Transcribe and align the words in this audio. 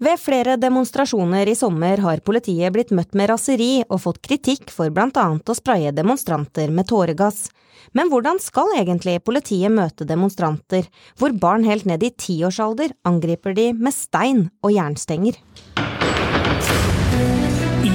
Ved 0.00 0.16
flere 0.16 0.54
demonstrasjoner 0.56 1.44
i 1.50 1.54
sommer 1.58 2.00
har 2.00 2.22
politiet 2.24 2.72
blitt 2.72 2.92
møtt 2.96 3.10
med 3.12 3.28
raseri 3.28 3.82
og 3.82 4.00
fått 4.06 4.22
kritikk 4.24 4.72
for 4.72 4.88
annet 4.88 5.52
å 5.52 5.56
spraye 5.58 5.92
demonstranter 5.92 6.72
med 6.72 6.88
tåregass. 6.88 7.50
Men 7.92 8.08
hvordan 8.08 8.40
skal 8.40 8.72
egentlig 8.80 9.18
politiet 9.20 9.68
møte 9.68 10.08
demonstranter, 10.08 10.88
hvor 11.20 11.36
barn 11.36 11.68
helt 11.68 11.84
ned 11.84 12.00
i 12.02 12.14
tiårsalder 12.16 12.96
angriper 13.04 13.52
de 13.52 13.74
med 13.76 13.92
stein 13.92 14.46
og 14.64 14.72
jernstenger? 14.72 15.36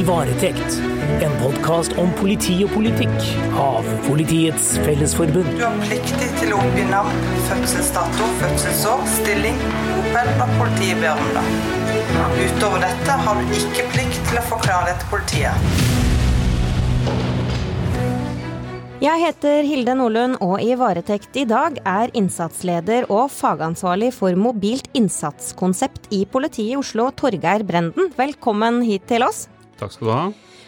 Varetekt, 0.05 0.75
en 1.25 1.31
podkast 1.41 1.95
om 1.97 2.11
politi 2.19 2.59
og 2.61 2.69
politikk 2.75 3.15
av 3.57 3.87
Politiets 4.05 4.75
Fellesforbund. 4.85 5.47
Du 5.57 5.63
har 5.65 5.79
pliktig 5.81 6.27
til 6.37 6.51
å 6.53 6.59
oppgi 6.61 6.83
navn, 6.91 7.15
fødselsdato, 7.47 8.27
fødselsår, 8.41 9.01
stilling, 9.15 9.57
bopel 9.87 10.29
når 10.37 10.51
politiet 10.59 11.01
ber 11.01 11.23
om 11.23 11.31
det. 11.39 11.45
Utover 12.43 12.85
dette 12.85 13.15
har 13.23 13.39
du 13.39 13.55
ikke 13.57 13.87
plikt 13.95 14.21
til 14.29 14.37
å 14.37 14.43
forklare 14.51 14.91
det 14.91 14.99
til 15.01 15.09
politiet. 15.15 15.57
Jeg 19.01 19.21
heter 19.25 19.65
Hilde 19.65 19.97
Nordlund, 19.97 20.37
og 20.45 20.61
i 20.61 20.77
varetekt 20.77 21.41
i 21.41 21.47
dag 21.49 21.81
er 21.81 22.13
innsatsleder 22.13 23.09
og 23.09 23.33
fagansvarlig 23.33 24.13
for 24.13 24.37
mobilt 24.37 24.85
innsatskonsept 24.93 26.13
i 26.13 26.27
politiet 26.29 26.75
i 26.75 26.79
Oslo, 26.79 27.09
Torgeir 27.17 27.65
Brenden. 27.65 28.13
Velkommen 28.21 28.83
hit 28.85 29.09
til 29.09 29.25
oss. 29.25 29.47
Takk 29.79 29.95
skal 29.95 30.07
du 30.07 30.13
ha. 30.13 30.25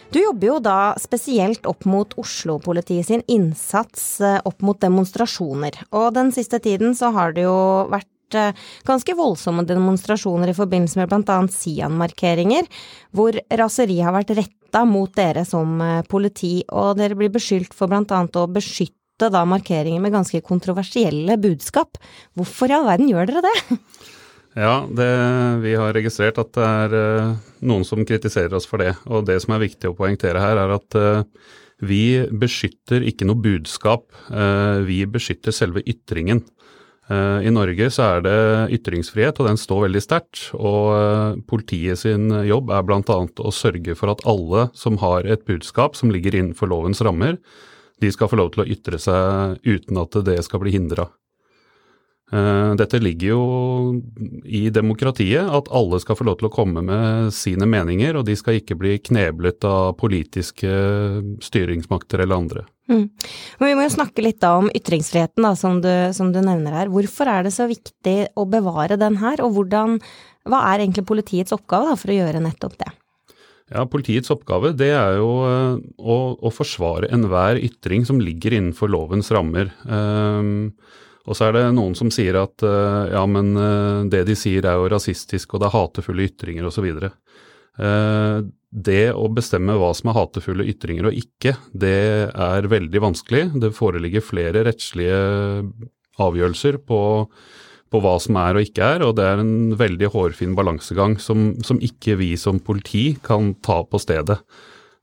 Du 0.08 0.20
jobber 0.22 0.48
jo 0.48 0.58
da 0.64 0.78
spesielt 0.96 1.66
opp 1.68 1.84
mot 1.88 2.14
Oslo-politiet 2.20 3.10
sin 3.10 3.22
innsats 3.28 4.20
eh, 4.24 4.38
opp 4.48 4.64
mot 4.64 4.78
demonstrasjoner. 4.80 5.76
Og 5.92 6.14
den 6.16 6.32
siste 6.32 6.60
tiden 6.64 6.96
så 6.96 7.10
har 7.12 7.34
det 7.36 7.44
jo 7.44 7.58
vært 7.92 8.38
eh, 8.38 8.56
ganske 8.88 9.16
voldsomme 9.18 9.66
demonstrasjoner 9.68 10.48
i 10.48 10.56
forbindelse 10.56 11.02
med 11.02 11.12
bl.a. 11.12 11.38
Sian-markeringer, 11.52 12.70
hvor 13.12 13.36
raseri 13.60 14.00
har 14.00 14.16
vært 14.16 14.32
retta 14.38 14.86
mot 14.88 15.12
dere 15.12 15.44
som 15.48 15.76
eh, 15.84 16.00
politi, 16.08 16.62
og 16.72 16.96
dere 17.02 17.18
blir 17.18 17.34
beskyldt 17.34 17.76
for 17.76 17.92
bl.a. 17.92 18.24
å 18.24 18.48
beskytte 18.48 19.28
da 19.34 19.44
markeringer 19.50 20.00
med 20.00 20.16
ganske 20.16 20.40
kontroversielle 20.46 21.36
budskap. 21.42 22.00
Hvorfor 22.38 22.72
i 22.72 22.80
all 22.80 22.88
verden 22.88 23.12
gjør 23.12 23.28
dere 23.28 23.50
det? 23.50 23.58
Ja, 24.58 24.88
det, 24.90 25.10
vi 25.62 25.76
har 25.78 25.94
registrert 25.94 26.38
at 26.42 26.50
det 26.56 26.66
er 26.66 26.94
uh, 26.98 27.34
noen 27.62 27.84
som 27.86 28.02
kritiserer 28.06 28.56
oss 28.58 28.66
for 28.66 28.82
det. 28.82 28.96
Og 29.06 29.26
det 29.28 29.36
som 29.44 29.54
er 29.54 29.62
viktig 29.62 29.92
å 29.92 29.94
poengtere 29.94 30.42
her, 30.42 30.58
er 30.58 30.74
at 30.74 30.96
uh, 30.98 31.22
vi 31.78 32.26
beskytter 32.26 33.06
ikke 33.06 33.28
noe 33.28 33.38
budskap, 33.38 34.08
uh, 34.32 34.82
vi 34.82 35.04
beskytter 35.06 35.54
selve 35.54 35.84
ytringen. 35.86 36.44
I 37.08 37.48
Norge 37.48 37.86
så 37.88 38.02
er 38.04 38.18
det 38.20 38.40
ytringsfrihet, 38.76 39.38
og 39.40 39.46
den 39.48 39.56
står 39.56 39.86
veldig 39.86 40.00
sterkt. 40.04 40.42
Og 40.60 41.38
politiet 41.48 42.02
sin 42.02 42.26
jobb 42.44 42.68
er 42.68 42.82
bl.a. 42.84 43.16
å 43.24 43.52
sørge 43.56 43.94
for 43.96 44.12
at 44.12 44.20
alle 44.28 44.66
som 44.76 44.98
har 45.00 45.24
et 45.24 45.46
budskap 45.48 45.96
som 45.96 46.12
ligger 46.12 46.36
innenfor 46.36 46.68
lovens 46.68 47.00
rammer, 47.00 47.38
de 48.04 48.12
skal 48.12 48.28
få 48.28 48.36
lov 48.42 48.52
til 48.52 48.66
å 48.66 48.68
ytre 48.76 49.00
seg 49.00 49.56
uten 49.64 50.02
at 50.04 50.20
det 50.28 50.36
skal 50.44 50.60
bli 50.60 50.76
hindra. 50.76 51.08
Eh, 52.28 52.74
dette 52.76 52.98
ligger 53.00 53.30
jo 53.30 53.42
i 54.44 54.66
demokratiet, 54.74 55.48
at 55.48 55.70
alle 55.72 56.00
skal 56.02 56.18
få 56.18 56.26
lov 56.28 56.36
til 56.40 56.50
å 56.50 56.52
komme 56.52 56.82
med 56.84 57.32
sine 57.32 57.64
meninger, 57.68 58.18
og 58.18 58.26
de 58.28 58.36
skal 58.36 58.58
ikke 58.58 58.76
bli 58.76 58.98
kneblet 59.00 59.64
av 59.64 59.94
politiske 60.00 60.68
styringsmakter 61.44 62.24
eller 62.24 62.42
andre. 62.42 62.66
Mm. 62.92 63.06
Men 63.60 63.70
vi 63.70 63.74
må 63.76 63.86
jo 63.86 63.96
snakke 63.96 64.24
litt 64.24 64.40
da 64.44 64.54
om 64.60 64.68
ytringsfriheten, 64.76 65.44
da, 65.44 65.54
som 65.56 65.80
du, 65.84 65.90
som 66.16 66.32
du, 66.32 66.42
nevner 66.44 66.76
her. 66.82 66.92
Hvorfor 66.92 67.32
er 67.32 67.48
det 67.48 67.54
så 67.56 67.68
viktig 67.68 68.18
å 68.36 68.44
bevare 68.48 69.00
den 69.00 69.18
her, 69.22 69.40
og 69.44 69.56
hvordan, 69.56 69.98
hva 70.48 70.62
er 70.68 70.84
egentlig 70.84 71.08
politiets 71.08 71.56
oppgave 71.56 71.94
da, 71.94 71.98
for 72.00 72.12
å 72.12 72.20
gjøre 72.20 72.44
nettopp 72.44 72.76
det? 72.84 72.92
Ja, 73.68 73.82
Politiets 73.84 74.32
oppgave 74.32 74.70
det 74.72 74.94
er 74.96 75.18
jo 75.20 75.32
eh, 75.44 75.80
å, 76.00 76.14
å 76.40 76.52
forsvare 76.52 77.10
enhver 77.12 77.60
ytring 77.60 78.06
som 78.08 78.20
ligger 78.20 78.56
innenfor 78.56 78.88
lovens 78.88 79.28
rammer. 79.32 79.74
Um, 79.84 80.72
og 81.28 81.36
så 81.36 81.48
er 81.48 81.58
det 81.58 81.64
noen 81.76 81.96
som 81.98 82.10
sier 82.14 82.38
at 82.40 82.64
uh, 82.64 83.04
ja, 83.12 83.24
men 83.28 83.52
uh, 83.58 84.06
det 84.08 84.24
de 84.28 84.36
sier 84.38 84.64
er 84.64 84.78
jo 84.80 84.88
rasistisk 84.92 85.54
og 85.54 85.62
det 85.62 85.68
er 85.68 85.76
hatefulle 85.76 86.28
ytringer 86.30 86.68
osv. 86.70 86.88
Uh, 87.78 88.48
det 88.68 89.12
å 89.12 89.28
bestemme 89.32 89.76
hva 89.80 89.92
som 89.96 90.10
er 90.10 90.18
hatefulle 90.18 90.66
ytringer 90.72 91.10
og 91.10 91.20
ikke, 91.20 91.54
det 91.72 92.00
er 92.32 92.68
veldig 92.72 93.04
vanskelig. 93.04 93.44
Det 93.60 93.76
foreligger 93.76 94.24
flere 94.24 94.64
rettslige 94.66 95.20
avgjørelser 96.20 96.80
på, 96.88 97.00
på 97.92 98.02
hva 98.04 98.16
som 98.20 98.40
er 98.40 98.58
og 98.58 98.68
ikke 98.68 98.90
er, 98.96 99.04
og 99.06 99.14
det 99.20 99.28
er 99.28 99.44
en 99.44 99.76
veldig 99.78 100.10
hårfin 100.12 100.56
balansegang 100.58 101.16
som, 101.22 101.52
som 101.64 101.80
ikke 101.84 102.18
vi 102.20 102.34
som 102.40 102.60
politi 102.60 103.12
kan 103.24 103.54
ta 103.64 103.80
på 103.88 104.00
stedet. 104.02 104.40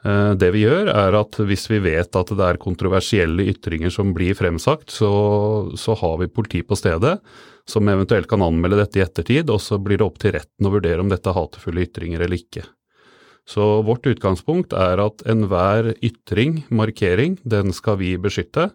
Eh, 0.06 0.32
det 0.38 0.52
vi 0.54 0.62
gjør, 0.66 0.92
er 0.94 1.18
at 1.18 1.40
hvis 1.50 1.66
vi 1.72 1.82
vet 1.82 2.18
at 2.20 2.32
det 2.38 2.46
er 2.46 2.62
kontroversielle 2.62 3.48
ytringer 3.50 3.94
som 3.94 4.14
blir 4.14 4.38
fremsagt, 4.38 4.94
så, 4.94 5.12
så, 5.74 5.98
har 5.98 6.20
vi 6.22 6.30
politi 6.30 6.62
på 6.62 6.78
stedet 6.78 7.18
som 7.66 7.90
eventuelt 7.90 8.30
kan 8.30 8.44
anmelde 8.46 8.78
dette 8.84 9.02
i 9.02 9.06
ettertid, 9.06 9.50
og 9.50 9.64
så 9.64 9.80
blir 9.82 9.98
det 9.98 10.06
opp 10.06 10.20
til 10.22 10.36
retten 10.36 10.70
å 10.70 10.74
vurdere 10.76 11.02
om 11.02 11.10
dette 11.10 11.32
er 11.32 11.38
hatefulle 11.40 11.88
ytringer 11.88 12.22
eller 12.22 12.38
ikke. 12.38 12.68
Så 13.50 13.66
vårt 13.86 14.06
utgangspunkt 14.10 14.74
er 14.78 15.02
at 15.02 15.26
enhver 15.30 15.92
ytring, 16.06 16.64
markering, 16.74 17.40
den 17.46 17.74
skal 17.78 18.00
vi 18.02 18.16
beskytte. 18.22 18.72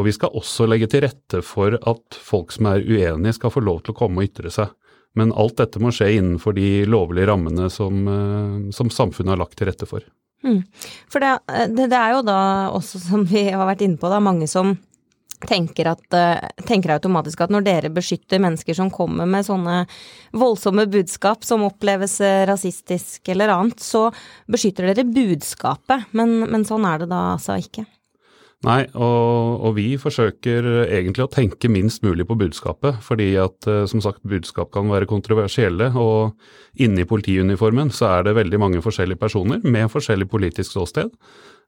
Og 0.00 0.08
vi 0.08 0.12
skal 0.16 0.32
også 0.36 0.66
legge 0.68 0.88
til 0.88 1.04
rette 1.04 1.40
for 1.44 1.76
at 1.76 2.16
folk 2.16 2.52
som 2.52 2.68
er 2.68 2.84
uenige 2.84 3.36
skal 3.36 3.52
få 3.52 3.60
lov 3.64 3.82
til 3.84 3.92
å 3.92 3.98
komme 4.02 4.20
og 4.20 4.28
ytre 4.28 4.52
seg. 4.52 4.72
Men 5.16 5.32
alt 5.36 5.58
dette 5.60 5.80
må 5.80 5.92
skje 5.92 6.14
innenfor 6.16 6.56
de 6.56 6.84
lovlige 6.88 7.28
rammene 7.28 7.68
som, 7.72 8.04
eh, 8.08 8.72
som 8.72 8.92
samfunnet 8.92 9.34
har 9.34 9.42
lagt 9.44 9.56
til 9.60 9.68
rette 9.68 9.88
for. 9.88 10.04
Mm. 10.42 10.62
For 11.12 11.22
det, 11.22 11.34
det, 11.76 11.88
det, 11.92 11.98
er 11.98 12.16
jo 12.16 12.24
da 12.26 12.38
også, 12.74 13.02
som 13.08 13.26
vi 13.28 13.48
har 13.50 13.66
vært 13.68 13.84
inne 13.86 14.00
på, 14.00 14.10
da, 14.12 14.22
mange 14.22 14.48
som 14.50 14.76
tenker, 15.46 15.88
at, 15.90 16.04
eh, 16.14 16.50
tenker 16.68 16.94
automatisk 16.94 17.40
at 17.42 17.50
når 17.50 17.64
dere 17.66 17.90
beskytter 17.90 18.38
mennesker 18.42 18.76
som 18.78 18.92
kommer 18.94 19.26
med 19.26 19.46
sånne 19.46 19.80
voldsomme 20.38 20.86
budskap 20.90 21.42
som 21.46 21.64
oppleves 21.66 22.20
eh, 22.22 22.44
rasistisk 22.46 23.32
eller 23.32 23.50
annet, 23.54 23.82
så 23.82 24.08
beskytter 24.50 24.90
dere 24.90 25.08
budskapet. 25.08 26.06
Men, 26.14 26.44
men 26.46 26.66
sånn 26.68 26.86
er 26.88 27.02
det 27.02 27.10
da 27.10 27.24
altså 27.34 27.58
ikke? 27.58 27.86
Nei, 28.62 28.84
og, 28.94 29.58
og, 29.58 29.72
vi 29.74 29.96
forsøker 29.98 30.66
egentlig 30.84 31.24
å 31.24 31.30
tenke 31.30 31.66
minst 31.72 32.04
mulig 32.06 32.28
på 32.28 32.36
budskapet. 32.38 33.00
Fordi 33.02 33.32
at 33.42 33.66
eh, 33.66 33.84
som 33.90 34.02
sagt, 34.04 34.22
budskap 34.22 34.70
kan 34.74 34.90
være 34.92 35.08
kontroversielle. 35.10 35.90
Og 35.98 36.36
inni 36.82 37.06
politiuniformen 37.08 37.90
så 37.94 38.12
er 38.12 38.28
det 38.28 38.36
veldig 38.38 38.60
mange 38.62 38.82
forskjellige 38.84 39.18
personer 39.18 39.64
med 39.66 39.90
forskjellig 39.90 40.28
politisk 40.30 40.76
ståsted. 40.76 41.10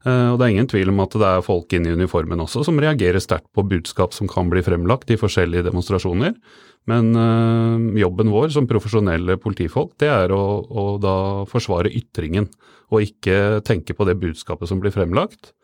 Eh, 0.07 0.29
og 0.31 0.39
det 0.39 0.47
er 0.47 0.55
ingen 0.55 0.71
tvil 0.71 0.93
om 0.93 1.03
at 1.03 1.17
det 1.19 1.33
er 1.33 1.43
folk 1.47 1.75
inni 1.75 1.97
uniformen 1.97 2.45
også 2.45 2.63
som 2.69 2.79
reagerer 2.79 3.23
sterkt 3.25 3.51
på 3.57 3.67
budskap 3.67 4.15
som 4.15 4.31
kan 4.31 4.53
bli 4.53 4.63
fremlagt 4.63 5.11
i 5.11 5.19
forskjellige 5.19 5.67
demonstrasjoner. 5.67 6.39
Men 6.87 7.11
øh, 7.17 7.91
jobben 8.05 8.31
vår 8.31 8.55
som 8.55 8.71
profesjonelle 8.71 9.39
politifolk, 9.43 9.97
det 9.99 10.13
er 10.15 10.37
å, 10.37 10.45
å 10.63 10.87
da 11.03 11.17
forsvare 11.51 11.91
ytringen, 11.91 12.47
og 12.93 13.03
ikke 13.09 13.65
tenke 13.67 13.97
på 13.99 14.07
det 14.07 14.19
budskapet 14.21 14.71
som 14.71 14.79
blir 14.85 14.95
fremlagt 14.95 15.55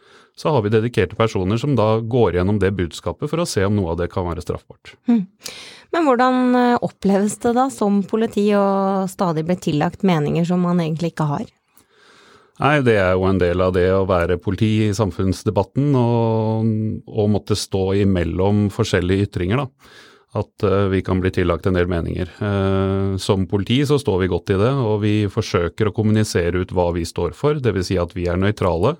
så 0.41 0.55
har 0.55 0.65
vi 0.65 0.73
dedikerte 0.73 1.19
personer 1.19 1.61
som 1.61 1.75
da 1.77 1.99
går 2.01 2.39
gjennom 2.39 2.59
det 2.63 2.73
budskapet 2.73 3.29
for 3.29 3.43
å 3.43 3.49
se 3.49 3.67
om 3.67 3.75
noe 3.77 3.93
av 3.93 4.01
det 4.01 4.09
kan 4.13 4.25
være 4.25 4.41
straffbart. 4.41 4.95
Hmm. 5.11 5.27
Men 5.93 6.07
hvordan 6.07 6.57
eh, 6.57 6.77
oppleves 6.81 7.37
det 7.43 7.53
da 7.59 7.67
som 7.75 8.01
politi 8.09 8.47
å 8.57 9.05
stadig 9.11 9.45
bli 9.45 9.59
tillagt 9.61 10.07
meninger 10.07 10.47
som 10.49 10.63
man 10.65 10.81
egentlig 10.81 11.13
ikke 11.13 11.29
har? 11.29 11.49
Nei, 12.61 12.75
det 12.85 12.97
er 13.01 13.15
jo 13.17 13.25
en 13.29 13.41
del 13.41 13.61
av 13.65 13.73
det 13.77 13.87
å 13.93 14.07
være 14.09 14.41
politi 14.41 14.71
i 14.87 14.95
samfunnsdebatten 14.97 15.95
og, 15.97 16.73
og 17.09 17.31
måtte 17.33 17.57
stå 17.57 17.85
imellom 18.03 18.69
forskjellige 18.73 19.29
ytringer, 19.29 19.65
da. 19.65 20.01
At 20.39 20.63
uh, 20.63 20.87
vi 20.93 21.01
kan 21.03 21.19
bli 21.23 21.33
tillagt 21.35 21.67
en 21.67 21.75
del 21.75 21.89
meninger. 21.91 22.29
Uh, 22.39 23.17
som 23.19 23.49
politi 23.51 23.81
så 23.87 23.99
står 23.99 24.21
vi 24.23 24.31
godt 24.31 24.53
i 24.55 24.61
det, 24.61 24.71
og 24.71 25.01
vi 25.03 25.15
forsøker 25.31 25.91
å 25.91 25.95
kommunisere 25.97 26.63
ut 26.63 26.75
hva 26.77 26.93
vi 26.95 27.03
står 27.09 27.35
for. 27.35 27.59
Dvs. 27.59 27.91
Si 27.91 27.99
at 27.99 28.15
vi 28.15 28.29
er 28.31 28.39
nøytrale. 28.39 28.95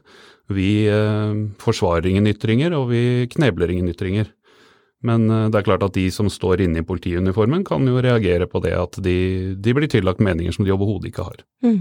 Vi 0.51 0.71
eh, 0.91 1.33
forsvarer 1.63 2.11
ingen 2.11 2.27
ytringer, 2.31 2.75
og 2.75 2.91
vi 2.91 3.29
knebler 3.31 3.71
ingen 3.71 3.91
ytringer. 3.93 4.33
Men 5.07 5.29
eh, 5.31 5.47
det 5.53 5.61
er 5.61 5.69
klart 5.69 5.87
at 5.87 5.95
de 5.97 6.09
som 6.13 6.31
står 6.33 6.65
inne 6.67 6.83
i 6.83 6.87
politiuniformen, 6.87 7.65
kan 7.67 7.87
jo 7.87 8.03
reagere 8.03 8.49
på 8.51 8.63
det 8.65 8.75
at 8.77 8.99
de, 9.05 9.17
de 9.55 9.77
blir 9.77 9.91
tillagt 9.91 10.23
meninger 10.25 10.57
som 10.57 10.67
de 10.67 10.75
overhodet 10.75 11.13
ikke 11.13 11.29
har. 11.29 11.45
Mm. 11.65 11.81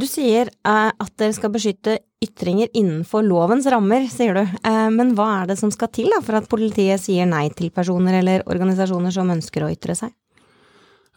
Du 0.00 0.06
sier 0.08 0.48
eh, 0.48 0.88
at 0.88 1.12
dere 1.20 1.34
skal 1.36 1.52
beskytte 1.52 1.98
ytringer 2.24 2.70
innenfor 2.76 3.24
lovens 3.26 3.66
rammer, 3.68 4.06
sier 4.12 4.38
du. 4.38 4.42
Eh, 4.44 4.86
men 4.94 5.12
hva 5.18 5.28
er 5.40 5.50
det 5.50 5.58
som 5.60 5.72
skal 5.74 5.90
til 5.92 6.14
for 6.24 6.38
at 6.38 6.48
politiet 6.48 7.02
sier 7.02 7.28
nei 7.28 7.48
til 7.56 7.72
personer 7.74 8.20
eller 8.20 8.46
organisasjoner 8.48 9.12
som 9.12 9.32
ønsker 9.34 9.66
å 9.66 9.70
ytre 9.72 9.96
seg? 9.98 10.14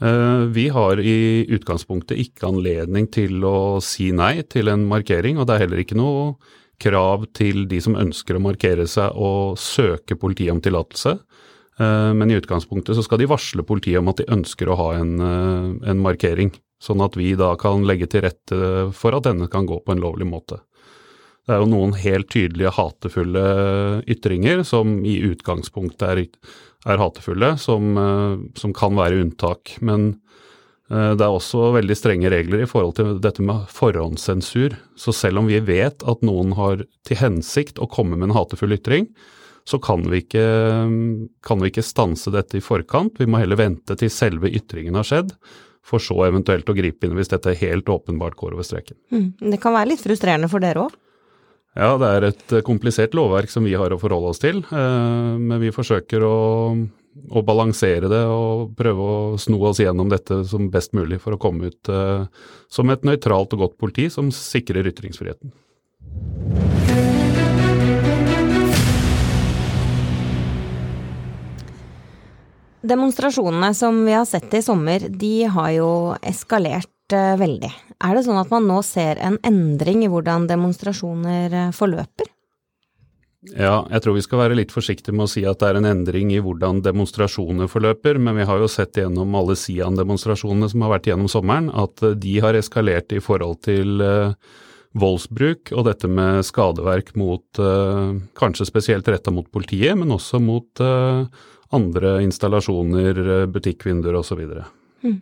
Eh, 0.03 0.44
vi 0.56 0.68
har 0.74 1.00
i 1.00 1.45
utgangspunktet 1.56 2.19
ikke 2.25 2.50
anledning 2.50 3.07
til 3.13 3.45
å 3.47 3.80
si 3.83 4.09
nei 4.15 4.41
til 4.50 4.74
en 4.74 4.83
markering, 4.89 5.39
og 5.39 5.47
det 5.47 5.56
er 5.56 5.65
heller 5.65 5.86
ikke 5.86 6.00
noe 6.00 6.33
krav 6.83 7.29
til 7.38 7.63
de 7.71 7.79
som 7.83 7.95
ønsker 7.95 8.36
å 8.36 8.44
markere 8.44 8.89
seg 8.89 9.15
og 9.15 9.56
søke 9.62 10.18
politiet 10.19 10.51
om 10.51 10.59
tillatelse. 10.63 11.15
Men 11.79 12.29
i 12.29 12.36
utgangspunktet 12.38 12.97
så 12.97 13.01
skal 13.06 13.21
de 13.21 13.27
varsle 13.29 13.63
politiet 13.65 13.97
om 14.01 14.09
at 14.12 14.19
de 14.19 14.27
ønsker 14.33 14.69
å 14.69 14.75
ha 14.77 14.89
en, 15.00 15.13
en 15.24 16.01
markering. 16.03 16.51
Sånn 16.83 17.03
at 17.06 17.15
vi 17.19 17.31
da 17.39 17.53
kan 17.59 17.85
legge 17.88 18.09
til 18.12 18.25
rette 18.25 18.59
for 18.95 19.15
at 19.15 19.27
denne 19.30 19.47
kan 19.51 19.68
gå 19.69 19.80
på 19.83 19.94
en 19.94 20.03
lovlig 20.03 20.27
måte. 20.27 20.59
Det 21.44 21.56
er 21.56 21.59
jo 21.59 21.71
noen 21.74 21.95
helt 22.00 22.30
tydelige 22.31 22.71
hatefulle 22.77 23.45
ytringer 24.07 24.63
som 24.68 25.01
i 25.03 25.18
utgangspunktet 25.27 26.06
er, 26.07 26.21
er 26.88 27.01
hatefulle, 27.01 27.56
som, 27.59 27.97
eh, 28.00 28.35
som, 28.59 28.75
kan 28.75 28.95
være 28.95 29.19
unntak. 29.25 29.75
Men 29.83 30.13
eh, 30.88 31.12
det 31.19 31.25
er 31.25 31.35
også 31.35 31.74
veldig 31.75 31.97
strenge 32.00 32.31
regler 32.31 32.63
i 32.63 32.69
forhold 32.69 32.95
til 33.00 33.18
dette 33.24 33.44
med 33.44 33.68
forhåndssensur. 33.75 34.77
Så 34.95 35.15
selv 35.15 35.44
om 35.44 35.51
vi 35.51 35.59
vet 35.59 36.07
at 36.07 36.24
noen 36.24 36.56
har 36.56 36.86
til 37.03 37.19
hensikt 37.19 37.81
å 37.83 37.91
komme 37.91 38.15
med 38.15 38.31
en 38.31 38.38
hatefull 38.39 38.79
ytring, 38.79 39.09
så 39.68 39.79
kan 39.83 40.03
vi, 40.12 40.24
ikke, 40.24 40.47
kan 41.44 41.62
vi 41.62 41.71
ikke 41.71 41.83
stanse 41.88 42.31
dette 42.31 42.59
i 42.59 42.63
forkant. 42.63 43.19
Vi 43.19 43.27
må 43.27 43.39
heller 43.39 43.59
vente 43.59 43.95
til 44.00 44.12
selve 44.12 44.51
ytringen 44.51 44.95
har 45.00 45.07
skjedd, 45.07 45.31
for 45.83 46.03
så 46.03 46.15
eventuelt 46.27 46.69
å 46.69 46.75
gripe 46.77 47.07
inn 47.07 47.15
hvis 47.18 47.31
dette 47.33 47.56
helt 47.59 47.89
åpenbart 47.91 48.38
går 48.39 48.56
over 48.56 48.68
streken. 48.68 48.97
Mm. 49.12 49.30
Det 49.53 49.59
kan 49.62 49.75
være 49.75 49.94
litt 49.94 50.03
frustrerende 50.03 50.50
for 50.51 50.63
dere 50.63 50.88
òg? 50.88 51.00
Ja, 51.74 51.95
det 51.97 52.09
er 52.09 52.27
et 52.27 52.53
komplisert 52.65 53.15
lovverk 53.18 53.50
som 53.50 53.65
vi 53.65 53.74
har 53.77 53.94
å 53.94 54.00
forholde 54.01 54.30
oss 54.30 54.41
til. 54.44 54.62
Eh, 54.62 55.31
men 55.41 55.57
vi 55.62 55.74
forsøker 55.74 56.25
å, 56.27 56.35
å 57.33 57.45
balansere 57.45 58.12
det 58.12 58.21
og 58.30 58.75
prøve 58.77 59.07
å 59.09 59.41
sno 59.41 59.57
oss 59.71 59.81
gjennom 59.81 60.12
dette 60.13 60.44
som 60.50 60.69
best 60.74 60.94
mulig 60.97 61.19
for 61.24 61.35
å 61.35 61.41
komme 61.41 61.74
ut 61.74 61.89
eh, 61.89 62.29
som 62.69 62.94
et 62.94 63.07
nøytralt 63.07 63.57
og 63.57 63.65
godt 63.65 63.79
politi 63.81 64.07
som 64.13 64.29
sikrer 64.33 64.91
ytringsfriheten. 64.94 65.53
Demonstrasjonene 72.83 73.71
som 73.74 74.06
vi 74.06 74.12
har 74.12 74.25
sett 74.27 74.53
i 74.53 74.62
sommer, 74.62 75.06
de 75.07 75.45
har 75.47 75.69
jo 75.71 75.89
eskalert 76.19 77.15
eh, 77.15 77.35
veldig. 77.39 77.69
Er 78.03 78.18
det 78.18 78.24
sånn 78.25 78.39
at 78.41 78.50
man 78.51 78.65
nå 78.68 78.81
ser 78.83 79.21
en 79.24 79.38
endring 79.47 80.01
i 80.03 80.09
hvordan 80.12 80.50
demonstrasjoner 80.50 81.56
eh, 81.62 81.69
forløper? 81.75 82.27
Ja, 83.56 83.85
jeg 83.88 84.03
tror 84.03 84.18
vi 84.18 84.24
skal 84.24 84.41
være 84.41 84.57
litt 84.59 84.75
forsiktige 84.75 85.15
med 85.15 85.30
å 85.30 85.31
si 85.31 85.45
at 85.47 85.62
det 85.63 85.69
er 85.69 85.80
en 85.80 85.88
endring 85.88 86.33
i 86.35 86.41
hvordan 86.44 86.81
demonstrasjoner 86.83 87.71
forløper, 87.71 88.19
men 88.19 88.35
vi 88.41 88.50
har 88.51 88.59
jo 88.59 88.68
sett 88.71 89.00
gjennom 89.00 89.31
alle 89.39 89.56
Sian-demonstrasjonene 89.59 90.71
som 90.71 90.83
har 90.83 90.94
vært 90.97 91.07
gjennom 91.12 91.31
sommeren, 91.31 91.71
at 91.71 92.03
eh, 92.03 92.18
de 92.19 92.36
har 92.44 92.59
eskalert 92.59 93.15
i 93.15 93.24
forhold 93.24 93.63
til 93.63 94.03
voldsbruk 94.94 95.71
og 95.74 95.88
dette 95.88 96.06
med 96.06 96.44
skadeverk 96.45 97.15
mot 97.18 97.57
Kanskje 98.38 98.68
spesielt 98.69 99.07
retta 99.09 99.31
mot 99.33 99.47
politiet, 99.50 99.95
men 99.97 100.13
også 100.13 100.38
mot 100.38 100.83
andre 101.74 102.18
installasjoner, 102.24 103.20
eh, 103.24 103.46
butikkvinduer 103.52 104.18
osv. 104.20 104.44
Mm. 105.04 105.18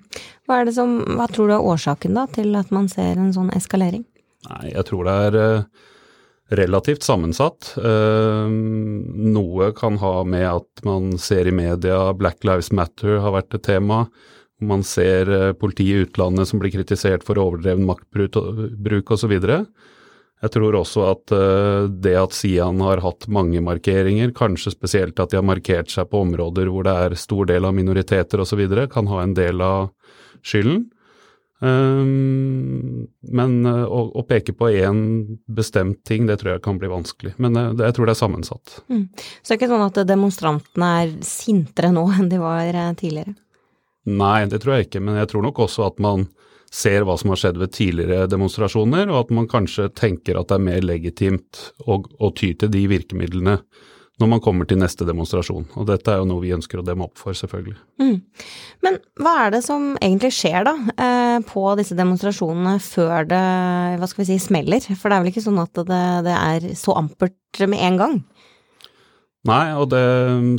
Hva, 0.45 0.59
er 0.59 0.71
som, 0.75 0.99
hva 1.17 1.27
tror 1.31 1.49
du 1.49 1.55
er 1.55 1.69
årsaken 1.73 2.17
da 2.17 2.27
til 2.31 2.55
at 2.59 2.73
man 2.75 2.89
ser 2.91 3.17
en 3.17 3.33
sånn 3.35 3.53
eskalering? 3.57 4.03
Nei, 4.49 4.73
Jeg 4.73 4.85
tror 4.89 5.07
det 5.07 5.15
er 5.27 5.37
uh, 5.37 5.87
relativt 6.57 7.05
sammensatt. 7.05 7.73
Uh, 7.77 8.49
noe 8.49 9.71
kan 9.77 9.99
ha 10.01 10.13
med 10.27 10.47
at 10.49 10.85
man 10.87 11.15
ser 11.21 11.49
i 11.49 11.55
media 11.55 12.03
Black 12.17 12.45
Lives 12.47 12.71
Matter 12.73 13.21
har 13.23 13.35
vært 13.37 13.57
et 13.57 13.65
tema. 13.69 14.05
Man 14.61 14.83
ser 14.85 15.55
politiet 15.57 15.89
i 15.89 16.05
utlandet 16.05 16.49
som 16.49 16.61
blir 16.61 16.73
kritisert 16.73 17.23
for 17.25 17.39
overdreven 17.41 17.87
maktbruk 17.87 19.15
osv. 19.15 19.33
Jeg 20.41 20.53
tror 20.55 20.77
også 20.79 21.03
at 21.05 21.33
uh, 21.35 21.89
det 22.01 22.15
at 22.17 22.33
Sian 22.33 22.81
har 22.81 23.03
hatt 23.03 23.27
mange 23.29 23.61
markeringer, 23.61 24.33
kanskje 24.33 24.73
spesielt 24.73 25.19
at 25.21 25.33
de 25.33 25.37
har 25.37 25.45
markert 25.45 25.93
seg 25.93 26.09
på 26.09 26.23
områder 26.25 26.71
hvor 26.71 26.87
det 26.87 26.95
er 27.03 27.19
stor 27.19 27.49
del 27.51 27.67
av 27.69 27.75
minoriteter 27.77 28.41
osv., 28.41 28.63
kan 28.89 29.11
ha 29.11 29.21
en 29.21 29.37
del 29.37 29.61
av 29.61 29.91
skylden. 30.41 30.87
Um, 31.61 33.05
men 33.29 33.51
uh, 33.69 33.85
å, 33.85 34.23
peke 34.25 34.55
på 34.57 34.71
én 34.73 35.03
bestemt 35.45 35.99
ting, 36.09 36.25
det 36.25 36.39
tror 36.41 36.55
jeg 36.55 36.63
kan 36.65 36.81
bli 36.81 36.89
vanskelig. 36.89 37.35
Men 37.37 37.59
uh, 37.59 37.69
jeg 37.77 37.93
tror 37.93 38.09
det 38.09 38.15
er 38.15 38.23
sammensatt. 38.23 38.79
Mm. 38.89 39.05
Så 39.13 39.45
det 39.45 39.53
er 39.53 39.59
ikke 39.59 39.71
sånn 39.75 39.85
at 39.91 40.01
demonstrantene 40.09 40.91
er 41.03 41.15
sintere 41.27 41.93
nå 41.93 42.07
enn 42.17 42.33
de 42.33 42.41
var 42.41 42.73
tidligere? 42.97 43.37
Nei, 44.09 44.39
det 44.49 44.63
tror 44.63 44.79
jeg 44.79 44.89
ikke. 44.89 45.03
Men 45.05 45.21
jeg 45.21 45.29
tror 45.29 45.45
nok 45.45 45.61
også 45.67 45.85
at 45.85 46.01
man 46.01 46.25
ser 46.71 47.03
hva 47.03 47.17
som 47.19 47.33
har 47.33 47.39
skjedd 47.41 47.59
ved 47.59 47.73
tidligere 47.75 48.29
demonstrasjoner, 48.31 49.09
og 49.11 49.25
at 49.25 49.33
man 49.35 49.49
kanskje 49.51 49.89
tenker 49.97 50.39
at 50.39 50.49
det 50.49 50.57
er 50.57 50.67
mer 50.69 50.85
legitimt 50.85 51.65
å, 51.83 51.99
å 51.99 52.31
ty 52.35 52.53
til 52.55 52.71
de 52.71 52.85
virkemidlene 52.91 53.59
når 54.21 54.29
man 54.29 54.41
kommer 54.43 54.67
til 54.69 54.77
neste 54.77 55.05
demonstrasjon. 55.07 55.65
Og 55.79 55.87
dette 55.89 56.11
er 56.13 56.19
jo 56.21 56.27
noe 56.29 56.43
vi 56.43 56.53
ønsker 56.53 56.77
å 56.77 56.85
demme 56.85 57.07
opp 57.07 57.17
for, 57.17 57.33
selvfølgelig. 57.37 57.77
Mm. 58.01 58.19
Men 58.85 58.99
hva 59.21 59.33
er 59.47 59.55
det 59.55 59.63
som 59.65 59.95
egentlig 59.97 60.29
skjer 60.37 60.67
da, 60.67 60.75
eh, 60.93 61.37
på 61.47 61.63
disse 61.79 61.97
demonstrasjonene 61.97 62.75
før 62.85 63.25
det, 63.31 63.41
hva 63.97 64.09
skal 64.09 64.23
vi 64.23 64.29
si, 64.29 64.37
smeller? 64.43 64.85
For 64.93 65.09
det 65.09 65.17
er 65.17 65.23
vel 65.23 65.33
ikke 65.33 65.45
sånn 65.47 65.63
at 65.63 65.81
det, 65.89 66.03
det 66.27 66.37
er 66.37 66.69
så 66.77 66.95
ampert 67.01 67.65
med 67.65 67.81
en 67.87 67.97
gang? 68.01 68.19
Nei, 69.49 69.71
og 69.73 69.87
det, 69.89 70.01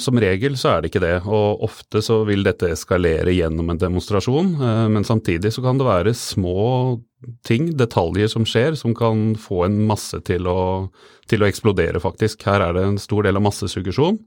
som 0.03 0.19
regel 0.19 0.57
så 0.59 0.73
er 0.73 0.83
det 0.83 0.91
ikke 0.91 1.05
det. 1.05 1.15
Og 1.31 1.63
ofte 1.63 2.03
så 2.03 2.23
vil 2.27 2.43
dette 2.43 2.73
eskalere 2.75 3.31
gjennom 3.31 3.71
en 3.71 3.79
demonstrasjon, 3.79 4.57
eh, 4.59 4.87
men 4.91 5.07
samtidig 5.07 5.53
så 5.55 5.63
kan 5.63 5.79
det 5.79 5.87
være 5.87 6.15
små 6.19 6.99
ting, 7.47 7.71
detaljer 7.79 8.33
som 8.33 8.47
skjer, 8.49 8.75
som 8.79 8.97
kan 8.99 9.37
få 9.39 9.65
en 9.69 9.79
masse 9.87 10.19
til 10.27 10.51
å, 10.51 10.89
til 11.31 11.45
å 11.45 11.51
eksplodere, 11.51 12.03
faktisk. 12.03 12.43
Her 12.49 12.67
er 12.67 12.75
det 12.75 12.87
en 12.89 12.99
stor 12.99 13.29
del 13.29 13.39
av 13.39 13.47
massesuggesjon. 13.47 14.19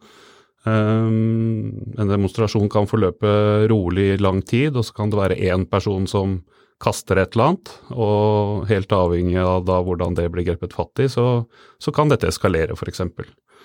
Um, 0.66 1.94
en 2.00 2.10
demonstrasjon 2.10 2.72
kan 2.74 2.88
forløpe 2.90 3.68
rolig 3.70 4.16
i 4.16 4.22
lang 4.22 4.40
tid, 4.42 4.74
og 4.74 4.88
så 4.88 4.96
kan 4.98 5.12
det 5.12 5.20
være 5.20 5.42
én 5.52 5.68
person 5.70 6.08
som 6.10 6.40
kaster 6.82 7.20
et 7.22 7.36
eller 7.36 7.52
annet, 7.52 7.74
og 7.94 8.66
helt 8.72 8.96
avhengig 8.96 9.38
av 9.44 9.68
da 9.68 9.78
hvordan 9.86 10.18
det 10.18 10.26
blir 10.34 10.48
grepet 10.48 10.74
fatt 10.76 11.04
i, 11.04 11.10
så, 11.12 11.46
så 11.80 11.94
kan 11.96 12.10
dette 12.12 12.32
eskalere, 12.32 12.76
f.eks. 12.76 13.04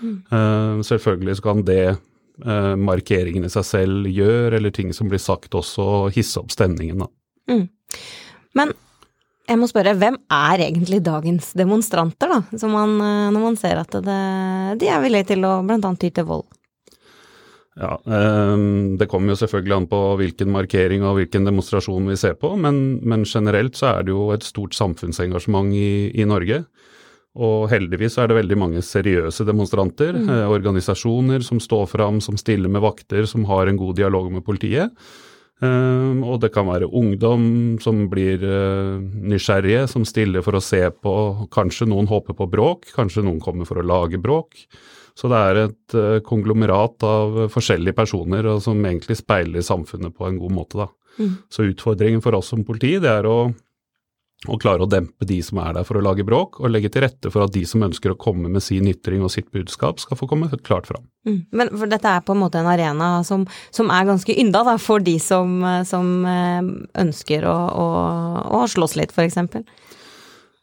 Uh, 0.00 0.80
selvfølgelig 0.86 1.38
så 1.38 1.46
kan 1.48 1.64
det 1.68 1.82
uh, 1.92 2.76
markeringen 2.80 3.44
i 3.46 3.52
seg 3.52 3.66
selv 3.68 4.10
gjør, 4.10 4.56
eller 4.58 4.74
ting 4.74 4.94
som 4.96 5.10
blir 5.12 5.22
sagt 5.22 5.56
også, 5.56 6.08
hisse 6.14 6.40
opp 6.40 6.54
stemningen, 6.54 7.04
da. 7.04 7.10
Mm. 7.50 7.66
Men 8.58 8.72
jeg 9.50 9.58
må 9.58 9.66
spørre, 9.66 9.96
hvem 9.98 10.14
er 10.30 10.62
egentlig 10.68 11.00
dagens 11.02 11.50
demonstranter, 11.58 12.30
da? 12.30 12.66
Man, 12.70 12.92
eh, 13.02 13.28
når 13.34 13.42
man 13.42 13.56
ser 13.58 13.80
at 13.80 13.96
det, 14.06 14.18
de 14.78 14.86
er 14.86 15.02
villige 15.02 15.32
til 15.32 15.46
å 15.48 15.56
annet 15.64 15.98
ty 15.98 16.12
til 16.14 16.28
vold? 16.28 16.46
Ja, 17.80 17.96
um, 18.04 18.96
Det 18.98 19.08
kommer 19.10 19.32
jo 19.32 19.40
selvfølgelig 19.40 19.74
an 19.74 19.88
på 19.90 20.00
hvilken 20.20 20.50
markering 20.52 21.02
og 21.06 21.16
hvilken 21.18 21.48
demonstrasjon 21.48 22.06
vi 22.12 22.18
ser 22.20 22.36
på, 22.38 22.52
men, 22.60 23.00
men 23.02 23.24
generelt 23.24 23.78
så 23.78 23.94
er 23.94 24.06
det 24.06 24.14
jo 24.14 24.28
et 24.34 24.46
stort 24.46 24.76
samfunnsengasjement 24.76 25.74
i, 25.74 26.10
i 26.14 26.26
Norge. 26.28 26.62
Og 27.38 27.68
heldigvis 27.70 28.16
er 28.18 28.26
det 28.26 28.40
veldig 28.40 28.56
mange 28.58 28.82
seriøse 28.82 29.44
demonstranter, 29.46 30.16
mm. 30.18 30.30
eh, 30.34 30.46
organisasjoner 30.50 31.44
som 31.46 31.60
står 31.62 31.86
fram, 31.92 32.18
som 32.24 32.38
stiller 32.40 32.72
med 32.72 32.82
vakter, 32.82 33.26
som 33.30 33.46
har 33.46 33.70
en 33.70 33.78
god 33.78 34.00
dialog 34.00 34.32
med 34.34 34.42
politiet. 34.46 34.90
Um, 35.60 36.22
og 36.24 36.38
det 36.40 36.54
kan 36.54 36.64
være 36.70 36.88
ungdom 36.88 37.76
som 37.84 38.06
blir 38.08 38.40
uh, 38.40 38.96
nysgjerrige, 38.98 39.84
som 39.92 40.06
stiller 40.08 40.40
for 40.40 40.56
å 40.56 40.62
se 40.64 40.80
på 40.88 41.12
Kanskje 41.52 41.84
noen 41.90 42.08
håper 42.08 42.32
på 42.38 42.46
bråk, 42.48 42.88
kanskje 42.96 43.26
noen 43.26 43.42
kommer 43.44 43.68
for 43.68 43.82
å 43.82 43.84
lage 43.84 44.18
bråk. 44.18 44.64
Så 45.18 45.28
det 45.28 45.40
er 45.50 45.60
et 45.66 45.96
uh, 45.98 46.16
konglomerat 46.24 47.04
av 47.04 47.42
forskjellige 47.52 47.98
personer 47.98 48.48
som 48.64 48.80
egentlig 48.80 49.18
speiler 49.20 49.60
samfunnet 49.66 50.16
på 50.16 50.30
en 50.30 50.40
god 50.40 50.56
måte. 50.56 50.80
Da. 50.80 50.88
Mm. 51.20 51.34
Så 51.52 51.68
utfordringen 51.68 52.24
for 52.24 52.40
oss 52.40 52.54
som 52.54 52.64
politi 52.64 52.96
det 53.02 53.12
er 53.20 53.28
å 53.28 53.52
og 54.48 54.60
klare 54.62 54.86
å 54.86 54.88
dempe 54.88 55.26
de 55.28 55.36
som 55.44 55.58
er 55.60 55.74
der 55.76 55.84
for 55.84 55.98
å 55.98 56.02
lage 56.04 56.24
bråk, 56.24 56.62
og 56.62 56.72
legge 56.72 56.88
til 56.92 57.04
rette 57.04 57.28
for 57.32 57.44
at 57.44 57.52
de 57.52 57.60
som 57.68 57.82
ønsker 57.84 58.14
å 58.14 58.18
komme 58.20 58.48
med 58.48 58.64
sin 58.64 58.88
ytring 58.88 59.20
og 59.26 59.32
sitt 59.34 59.50
budskap, 59.52 60.00
skal 60.00 60.16
få 60.16 60.28
komme 60.30 60.48
klart 60.64 60.88
fram. 60.88 61.04
Mm. 61.28 61.42
Men 61.52 61.72
for 61.74 61.90
dette 61.90 62.08
er 62.08 62.24
på 62.24 62.32
en 62.32 62.40
måte 62.40 62.62
en 62.62 62.70
arena 62.70 63.10
som, 63.26 63.44
som 63.74 63.92
er 63.92 64.08
ganske 64.08 64.32
ynda 64.40 64.64
da, 64.64 64.78
for 64.80 65.04
de 65.04 65.18
som, 65.20 65.60
som 65.84 66.08
eh, 66.24 66.72
ønsker 67.04 67.44
å, 67.44 67.58
å, 67.84 67.86
å 68.62 68.64
slåss 68.72 68.96
litt, 68.96 69.12
f.eks.? 69.12 69.36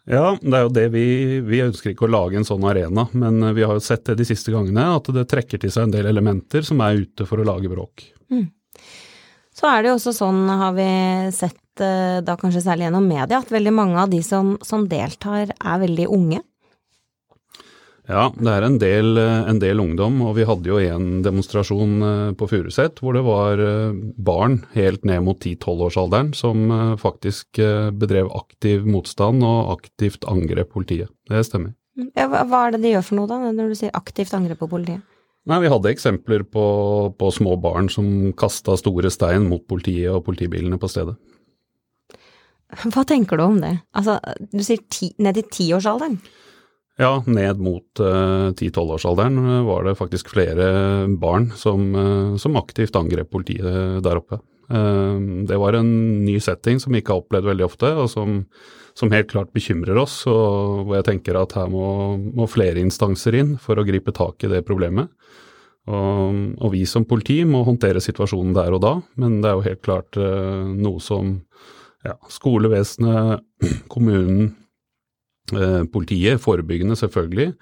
Ja, 0.07 0.37
det 0.39 0.55
er 0.55 0.63
jo 0.63 0.71
det 0.71 0.85
vi 0.93 1.07
Vi 1.43 1.59
ønsker 1.65 1.91
ikke 1.91 2.05
å 2.07 2.11
lage 2.11 2.37
en 2.39 2.47
sånn 2.47 2.63
arena, 2.65 3.09
men 3.11 3.43
vi 3.53 3.65
har 3.67 3.75
jo 3.75 3.83
sett 3.83 4.07
det 4.07 4.17
de 4.21 4.25
siste 4.25 4.53
gangene, 4.55 4.89
at 4.95 5.11
det 5.13 5.27
trekker 5.29 5.61
til 5.61 5.73
seg 5.73 5.85
en 5.85 5.97
del 5.99 6.09
elementer 6.09 6.65
som 6.65 6.81
er 6.81 7.03
ute 7.03 7.27
for 7.29 7.43
å 7.43 7.45
lage 7.45 7.69
bråk. 7.69 8.07
Mm. 8.31 8.47
Så 9.57 9.65
er 9.71 9.81
det 9.81 9.89
jo 9.89 9.97
også 9.97 10.13
sånn, 10.13 10.43
har 10.53 10.75
vi 10.77 10.89
sett 11.33 11.57
Eh, 11.81 12.19
da 12.25 12.37
kanskje 12.39 12.63
særlig 12.65 12.87
gjennom 12.87 13.07
media, 13.07 13.41
at 13.41 13.53
veldig 13.53 13.73
mange 13.73 13.97
av 14.01 14.11
de 14.11 14.21
som, 14.25 14.55
som 14.65 14.87
deltar 14.89 15.53
er 15.53 15.81
veldig 15.83 16.07
unge? 16.13 16.43
Ja, 18.07 18.29
det 18.31 18.51
er 18.53 18.63
en 18.63 18.77
del, 18.79 19.17
eh, 19.19 19.49
en 19.51 19.59
del, 19.59 19.81
ungdom, 19.83 20.21
og 20.23 20.37
vi 20.37 20.45
hadde 20.47 20.69
jo 20.69 20.79
en 20.79 21.21
demonstrasjon 21.25 21.97
eh, 22.09 22.29
på 22.39 22.47
Furuset 22.49 23.01
hvor 23.03 23.17
det 23.17 23.25
var 23.27 23.63
barn 24.29 24.61
helt 24.77 25.03
ned 25.07 25.25
mot 25.27 25.41
10-12-årsalderen 25.41 26.31
som 26.37 26.71
faktisk 27.01 27.59
bedrev 27.99 28.31
aktiv 28.37 28.87
motstand 28.87 29.43
og 29.45 29.75
aktivt 29.77 30.25
angrep 30.29 30.71
politiet. 30.75 31.11
Det 31.27 31.43
stemmer. 31.47 31.75
Ja, 32.15 32.29
hva 32.29 32.67
er 32.67 32.75
det 32.75 32.83
de 32.85 32.93
gjør 32.93 33.05
for 33.05 33.19
noe 33.19 33.29
da, 33.29 33.39
når 33.51 33.73
du 33.73 33.77
sier 33.79 33.93
aktivt 33.97 34.33
angrep 34.37 34.61
på 34.61 34.69
politiet? 34.71 35.03
Nei, 35.47 35.61
Vi 35.63 35.71
hadde 35.71 35.93
eksempler 35.93 36.43
på, 36.43 36.65
på 37.15 37.31
små 37.31 37.55
barn 37.63 37.87
som 37.91 38.33
kasta 38.37 38.75
store 38.79 39.11
stein 39.13 39.47
mot 39.47 39.63
politiet 39.69 40.11
og 40.11 40.25
politibilene 40.25 40.79
på 40.81 40.89
stedet. 40.91 41.15
Hva 42.67 43.05
tenker 43.07 43.39
du 43.39 43.45
om 43.45 43.61
det? 43.63 43.77
Altså, 43.95 44.17
du 44.51 44.59
sier 44.65 44.83
ti, 44.91 45.13
ned 45.23 45.39
i 45.39 45.45
tiårsalderen? 45.47 46.17
Ja, 46.99 47.21
ned 47.29 47.61
mot 47.61 48.01
uh, 48.01 48.49
10-12-årsalderen 48.57 49.37
var 49.67 49.85
det 49.85 49.95
faktisk 49.99 50.33
flere 50.33 51.05
barn 51.21 51.51
som, 51.55 51.91
uh, 51.95 52.35
som 52.41 52.57
aktivt 52.59 52.97
angrep 52.97 53.29
politiet 53.31 54.01
der 54.03 54.19
oppe. 54.19 54.41
Uh, 54.67 55.45
det 55.47 55.57
var 55.61 55.77
en 55.77 55.91
ny 56.25 56.37
setting 56.43 56.81
som 56.83 56.93
vi 56.93 57.01
ikke 57.01 57.15
har 57.15 57.23
opplevd 57.23 57.49
veldig 57.51 57.65
ofte, 57.67 57.91
og 57.95 58.09
som, 58.11 58.41
som 58.97 59.13
helt 59.13 59.31
klart 59.31 59.53
bekymrer 59.55 59.99
oss. 60.01 60.21
Og 60.29 60.85
hvor 60.85 60.97
jeg 60.99 61.07
tenker 61.09 61.39
at 61.39 61.55
her 61.57 61.71
må, 61.71 62.17
må 62.17 62.49
flere 62.51 62.83
instanser 62.83 63.39
inn 63.39 63.55
for 63.61 63.79
å 63.79 63.87
gripe 63.87 64.15
tak 64.15 64.43
i 64.43 64.51
det 64.51 64.65
problemet. 64.67 65.11
Og, 65.87 66.39
og, 66.59 66.69
vi 66.73 66.83
som 66.89 67.05
politi 67.07 67.39
må 67.47 67.61
håndtere 67.63 68.03
situasjonen 68.03 68.51
der 68.57 68.75
og 68.75 68.81
da, 68.83 68.93
men 69.21 69.39
det 69.39 69.49
er 69.49 69.55
jo 69.55 69.67
helt 69.69 69.83
klart 69.85 70.19
uh, 70.19 70.67
noe 70.67 70.99
som 71.03 71.37
ja, 72.03 72.17
skolevesenet, 72.31 73.45
kommunen, 73.93 74.49
uh, 75.55 75.83
politiet, 75.93 76.43
forebyggende 76.43 76.97
selvfølgelig, 76.99 77.53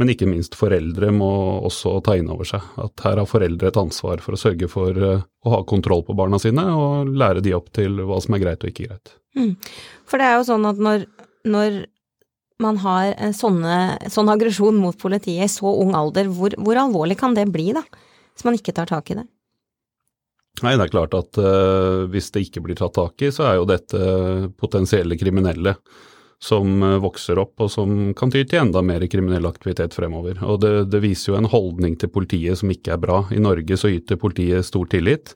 men 0.00 0.14
ikke 0.14 0.28
minst 0.28 0.56
foreldre 0.56 1.10
må 1.12 1.30
også 1.68 1.98
ta 2.06 2.16
inn 2.16 2.30
over 2.32 2.48
seg 2.48 2.64
at 2.80 3.04
her 3.04 3.20
har 3.20 3.28
foreldre 3.28 3.68
et 3.68 3.78
ansvar 3.80 4.22
for 4.24 4.36
å 4.36 4.40
sørge 4.40 4.68
for 4.72 4.96
uh, 4.96 5.24
å 5.44 5.54
ha 5.54 5.62
kontroll 5.68 6.04
på 6.06 6.16
barna 6.16 6.40
sine 6.40 6.64
og 6.72 7.10
lære 7.20 7.42
de 7.44 7.52
opp 7.56 7.68
til 7.76 8.00
hva 8.08 8.20
som 8.24 8.36
er 8.36 8.44
greit 8.44 8.64
og 8.64 8.72
ikke 8.72 8.88
greit. 8.88 9.12
Mm. 9.36 9.52
For 10.08 10.20
det 10.20 10.28
er 10.30 10.38
jo 10.38 10.46
sånn 10.48 10.64
at 10.70 10.80
når, 10.80 11.04
når 11.52 11.82
man 12.64 12.80
har 12.82 13.12
sånne, 13.36 13.76
sånn 14.12 14.30
aggresjon 14.32 14.80
mot 14.80 14.96
politiet 15.00 15.44
i 15.44 15.52
så 15.52 15.68
ung 15.82 15.92
alder, 15.96 16.30
hvor, 16.32 16.56
hvor, 16.56 16.80
alvorlig 16.80 17.18
kan 17.20 17.36
det 17.36 17.48
bli, 17.52 17.70
da? 17.76 17.84
Hvis 18.34 18.46
man 18.46 18.56
ikke 18.56 18.74
tar 18.76 18.88
tak 18.90 19.12
i 19.12 19.20
det? 19.20 19.26
Nei, 20.64 20.74
det 20.76 20.88
er 20.88 20.92
klart 20.92 21.14
at 21.16 21.40
uh, 21.40 22.08
hvis 22.10 22.32
det 22.34 22.46
ikke 22.48 22.64
blir 22.64 22.78
tatt 22.78 22.96
tak 22.96 23.20
i, 23.24 23.30
så 23.32 23.46
er 23.48 23.60
jo 23.60 23.68
dette 23.68 24.00
potensielle 24.60 25.16
kriminelle 25.20 25.76
som 26.40 26.82
uh, 26.82 26.96
vokser 27.02 27.38
opp 27.40 27.60
og 27.60 27.70
som 27.72 28.12
kan 28.16 28.32
ty 28.32 28.42
til 28.48 28.62
enda 28.62 28.82
mer 28.84 29.04
kriminell 29.12 29.48
aktivitet 29.48 29.94
fremover. 29.96 30.40
Og 30.46 30.62
det, 30.64 30.72
det, 30.92 31.02
viser 31.04 31.34
jo 31.34 31.38
en 31.40 31.50
holdning 31.52 31.98
til 32.00 32.12
politiet 32.12 32.60
som 32.60 32.72
ikke 32.72 32.94
er 32.96 33.02
bra. 33.02 33.22
I 33.34 33.42
Norge 33.42 33.76
så 33.80 33.92
yter 33.92 34.20
politiet 34.20 34.66
stor 34.66 34.88
tillit, 34.90 35.34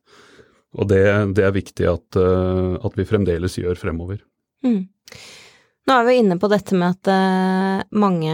og 0.75 0.89
det, 0.91 1.05
det 1.37 1.45
er 1.47 1.55
viktig 1.55 1.89
at, 1.91 2.07
uh, 2.19 2.81
at, 2.81 2.97
vi 2.99 3.09
fremdeles 3.09 3.61
gjør 3.61 3.79
fremover. 3.79 4.23
Mm. 4.65 4.87
Nå 5.85 5.93
er 5.93 6.07
vi 6.07 6.15
inne 6.17 6.39
på 6.41 6.49
dette 6.49 6.77
med 6.81 6.95
at 6.95 7.09
eh, 7.13 7.81
mange, 8.01 8.33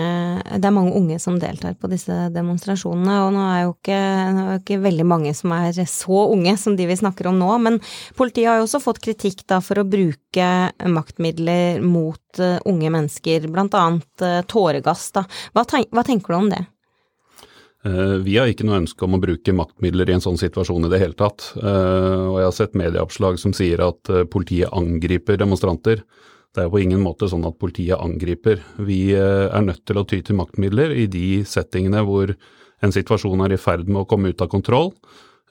det 0.55 0.69
er 0.69 0.75
mange 0.75 0.95
unge 0.95 1.17
som 1.19 1.35
deltar 1.43 1.75
på 1.83 1.89
disse 1.91 2.15
demonstrasjonene, 2.31 3.17
og 3.25 3.33
nå 3.35 3.43
er 3.43 3.65
jo 3.65 3.73
ikke, 3.73 3.97
er 3.97 4.39
jo 4.39 4.59
ikke 4.61 4.79
veldig 4.85 5.07
mange 5.11 5.33
som 5.35 5.57
er 5.57 5.81
så 5.91 6.21
unge 6.31 6.55
som 6.63 6.77
de 6.79 6.87
vi 6.87 6.99
snakker 7.01 7.27
om 7.27 7.41
nå, 7.43 7.51
men 7.67 7.81
politiet 8.15 8.53
har 8.53 8.61
jo 8.61 8.69
også 8.69 8.83
fått 8.85 9.03
kritikk 9.03 9.43
da 9.51 9.59
for 9.67 9.83
å 9.83 9.87
bruke 9.97 10.47
maktmidler 10.95 11.83
mot 11.83 12.39
eh, 12.39 12.63
unge 12.71 12.95
mennesker, 12.95 13.51
blant 13.51 13.75
annet 13.75 14.27
eh, 14.29 14.39
tåregass. 14.47 15.11
Da. 15.19 15.27
Hva, 15.51 15.67
hva 15.67 16.07
tenker 16.07 16.31
du 16.31 16.39
om 16.39 16.55
det? 16.55 16.63
Vi 17.81 18.35
har 18.37 18.45
ikke 18.45 18.67
noe 18.69 18.83
ønske 18.83 19.07
om 19.07 19.15
å 19.17 19.23
bruke 19.23 19.55
maktmidler 19.57 20.11
i 20.11 20.13
en 20.13 20.21
sånn 20.21 20.37
situasjon 20.37 20.85
i 20.85 20.91
det 20.93 20.99
hele 21.01 21.17
tatt. 21.17 21.47
Og 21.57 22.35
jeg 22.37 22.45
har 22.45 22.53
sett 22.53 22.77
medieoppslag 22.77 23.39
som 23.41 23.55
sier 23.57 23.81
at 23.81 24.11
politiet 24.29 24.69
angriper 24.77 25.41
demonstranter. 25.41 26.03
Det 26.51 26.65
er 26.65 26.71
på 26.73 26.81
ingen 26.83 27.03
måte 27.03 27.29
sånn 27.31 27.47
at 27.47 27.59
politiet 27.63 28.01
angriper. 28.03 28.63
Vi 28.83 29.13
eh, 29.15 29.47
er 29.47 29.67
nødt 29.67 29.85
til 29.87 30.01
å 30.01 30.07
ty 30.09 30.19
til 30.27 30.39
maktmidler 30.41 30.95
i 30.99 31.07
de 31.11 31.43
settingene 31.47 32.03
hvor 32.07 32.33
en 32.83 32.95
situasjon 32.95 33.45
er 33.45 33.55
i 33.55 33.61
ferd 33.61 33.87
med 33.91 34.03
å 34.03 34.09
komme 34.11 34.33
ut 34.33 34.43
av 34.43 34.51
kontroll. 34.51 34.91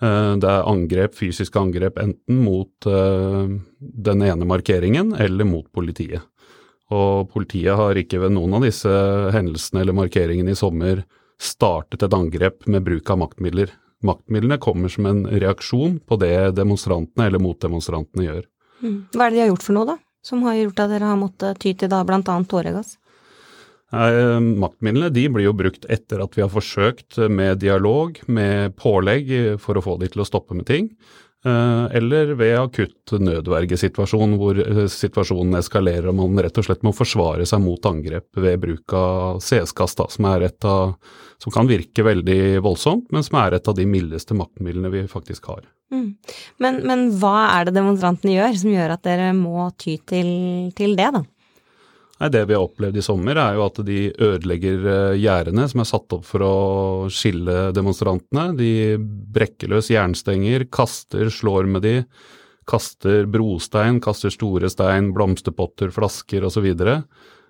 Eh, 0.03 0.33
det 0.41 0.49
er 0.49 0.67
angrep, 0.67 1.15
fysiske 1.15 1.59
angrep 1.61 2.01
enten 2.03 2.41
mot 2.43 2.89
eh, 2.89 3.55
den 3.79 4.25
ene 4.27 4.49
markeringen 4.49 5.13
eller 5.15 5.47
mot 5.47 5.69
politiet. 5.71 6.25
Og 6.91 7.29
politiet 7.31 7.77
har 7.79 7.95
ikke 8.01 8.19
ved 8.25 8.33
noen 8.35 8.57
av 8.57 8.65
disse 8.65 8.91
hendelsene 9.35 9.85
eller 9.85 9.95
markeringene 9.95 10.51
i 10.51 10.59
sommer 10.59 11.05
startet 11.39 12.03
et 12.03 12.15
angrep 12.17 12.65
med 12.67 12.83
bruk 12.83 13.07
av 13.13 13.21
maktmidler. 13.21 13.71
Maktmidlene 14.03 14.59
kommer 14.59 14.91
som 14.91 15.07
en 15.07 15.23
reaksjon 15.31 15.99
på 16.07 16.19
det 16.19 16.57
demonstrantene 16.57 17.29
eller 17.29 17.43
motdemonstrantene 17.43 18.25
gjør. 18.25 18.45
Mm. 18.83 18.99
Hva 19.13 19.25
er 19.25 19.31
det 19.31 19.37
de 19.37 19.43
har 19.45 19.51
gjort 19.53 19.67
for 19.67 19.77
noe, 19.77 19.87
da? 19.93 19.97
Som 20.25 20.43
har 20.47 20.57
gjort 20.59 20.81
at 20.83 20.91
dere 20.93 21.11
har 21.11 21.19
måttet 21.19 21.61
ty 21.63 21.73
til 21.73 21.91
da 21.91 22.01
bl.a. 22.07 22.21
tåregass? 22.23 22.97
Maktmidlene 23.89 25.09
de 25.09 25.23
blir 25.33 25.47
jo 25.47 25.55
brukt 25.57 25.87
etter 25.89 26.21
at 26.21 26.35
vi 26.37 26.43
har 26.43 26.51
forsøkt 26.53 27.17
med 27.31 27.63
dialog, 27.63 28.19
med 28.27 28.75
pålegg 28.77 29.31
for 29.63 29.79
å 29.79 29.83
få 29.85 29.97
de 30.01 30.11
til 30.13 30.21
å 30.21 30.27
stoppe 30.27 30.57
med 30.57 30.67
ting. 30.69 30.91
Eh, 31.45 31.95
eller 31.95 32.33
ved 32.35 32.57
akutt 32.59 33.13
nødvergesituasjon 33.15 34.33
hvor 34.41 34.57
eh, 34.59 34.81
situasjonen 34.91 35.55
eskalerer 35.61 36.09
og 36.11 36.17
man 36.17 36.41
rett 36.43 36.59
og 36.59 36.65
slett 36.67 36.83
må 36.83 36.91
forsvare 36.91 37.45
seg 37.47 37.61
mot 37.63 37.87
angrep 37.87 38.27
ved 38.43 38.59
bruk 38.59 38.95
av 38.99 39.39
CS-kast, 39.39 40.03
som, 40.17 40.27
som 41.39 41.55
kan 41.55 41.69
virke 41.69 42.03
veldig 42.03 42.59
voldsomt, 42.65 43.07
men 43.15 43.23
som 43.23 43.39
er 43.39 43.55
et 43.55 43.71
av 43.71 43.77
de 43.77 43.87
mildeste 43.87 44.35
maktmidlene 44.35 44.91
vi 44.91 45.05
faktisk 45.07 45.47
har. 45.53 45.63
Mm. 45.95 46.11
Men, 46.59 46.83
men, 46.83 47.07
hva 47.21 47.47
er 47.53 47.69
det 47.69 47.77
demonstrantene 47.79 48.35
gjør 48.35 48.59
som 48.59 48.75
gjør 48.75 48.97
at 48.97 49.07
dere 49.07 49.31
må 49.37 49.69
ty 49.79 49.95
til, 50.11 50.29
til 50.75 50.99
det, 50.99 51.07
da? 51.15 51.23
Nei, 52.19 52.29
Det 52.29 52.41
vi 52.49 52.55
har 52.57 52.65
opplevd 52.65 52.99
i 52.99 53.03
sommer, 53.03 53.37
er 53.39 53.55
jo 53.55 53.63
at 53.63 53.79
de 53.87 53.99
ødelegger 54.11 54.87
eh, 54.91 55.19
gjerdene 55.21 55.67
som 55.71 55.83
er 55.83 55.87
satt 55.87 56.15
opp 56.17 56.27
for 56.27 56.43
å 56.43 56.55
skille 57.13 57.69
demonstrantene. 57.75 58.49
De 58.59 58.99
brekker 58.99 59.71
løs 59.71 59.87
jernstenger, 59.93 60.67
kaster, 60.67 61.31
slår 61.31 61.69
med 61.71 61.87
de, 61.87 61.95
kaster 62.69 63.23
brostein, 63.31 64.01
kaster 64.03 64.33
store 64.35 64.69
stein, 64.71 65.13
blomsterpotter, 65.15 65.93
flasker 65.95 66.45
osv. 66.45 66.67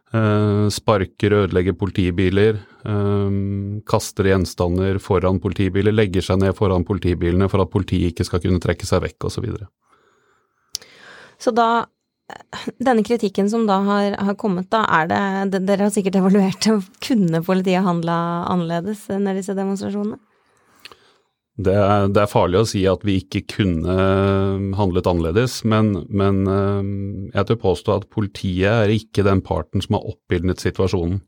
Uh, 0.10 0.66
sparker, 0.74 1.36
ødelegger 1.44 1.76
politibiler, 1.78 2.62
uh, 2.82 3.30
kaster 3.90 4.32
gjenstander 4.32 4.98
foran 5.02 5.38
politibiler, 5.42 5.94
legger 5.94 6.26
seg 6.26 6.40
ned 6.42 6.56
foran 6.58 6.86
politibilene 6.88 7.50
for 7.52 7.62
at 7.62 7.70
politiet 7.74 8.14
ikke 8.14 8.26
skal 8.26 8.42
kunne 8.42 8.62
trekke 8.64 8.90
seg 8.90 9.04
vekk 9.06 9.30
osv. 9.30 9.46
Så, 9.54 9.70
så 11.46 11.54
da 11.54 11.70
denne 12.77 13.03
kritikken 13.05 13.50
som 13.51 13.65
da 13.69 13.79
har, 13.86 14.15
har, 14.19 14.36
kommet, 14.39 14.69
da 14.74 14.83
er 15.00 15.09
det 15.09 15.62
Dere 15.67 15.88
har 15.88 15.93
sikkert 15.93 16.19
evaluert 16.19 16.67
Kunne 17.05 17.43
politiet 17.45 17.86
handla 17.86 18.17
annerledes 18.50 19.05
under 19.13 19.38
disse 19.38 19.55
demonstrasjonene? 19.57 20.19
Det 21.59 21.74
er, 21.75 22.05
det 22.07 22.21
er, 22.21 22.31
farlig 22.31 22.62
å 22.62 22.67
si 22.69 22.86
at 22.88 23.01
vi 23.03 23.17
ikke 23.19 23.41
kunne 23.57 23.95
handlet 24.79 25.09
annerledes, 25.12 25.57
men, 25.67 25.91
men 26.07 26.38
eh, 26.48 26.91
jeg 27.33 27.50
tør 27.50 27.59
påstå 27.65 27.95
at 27.98 28.05
politiet 28.15 28.69
er 28.69 28.93
ikke 28.93 29.25
den 29.27 29.41
parten 29.43 29.83
som 29.83 29.98
har 29.98 30.07
oppildnet 30.07 30.63
situasjonen. 30.63 31.19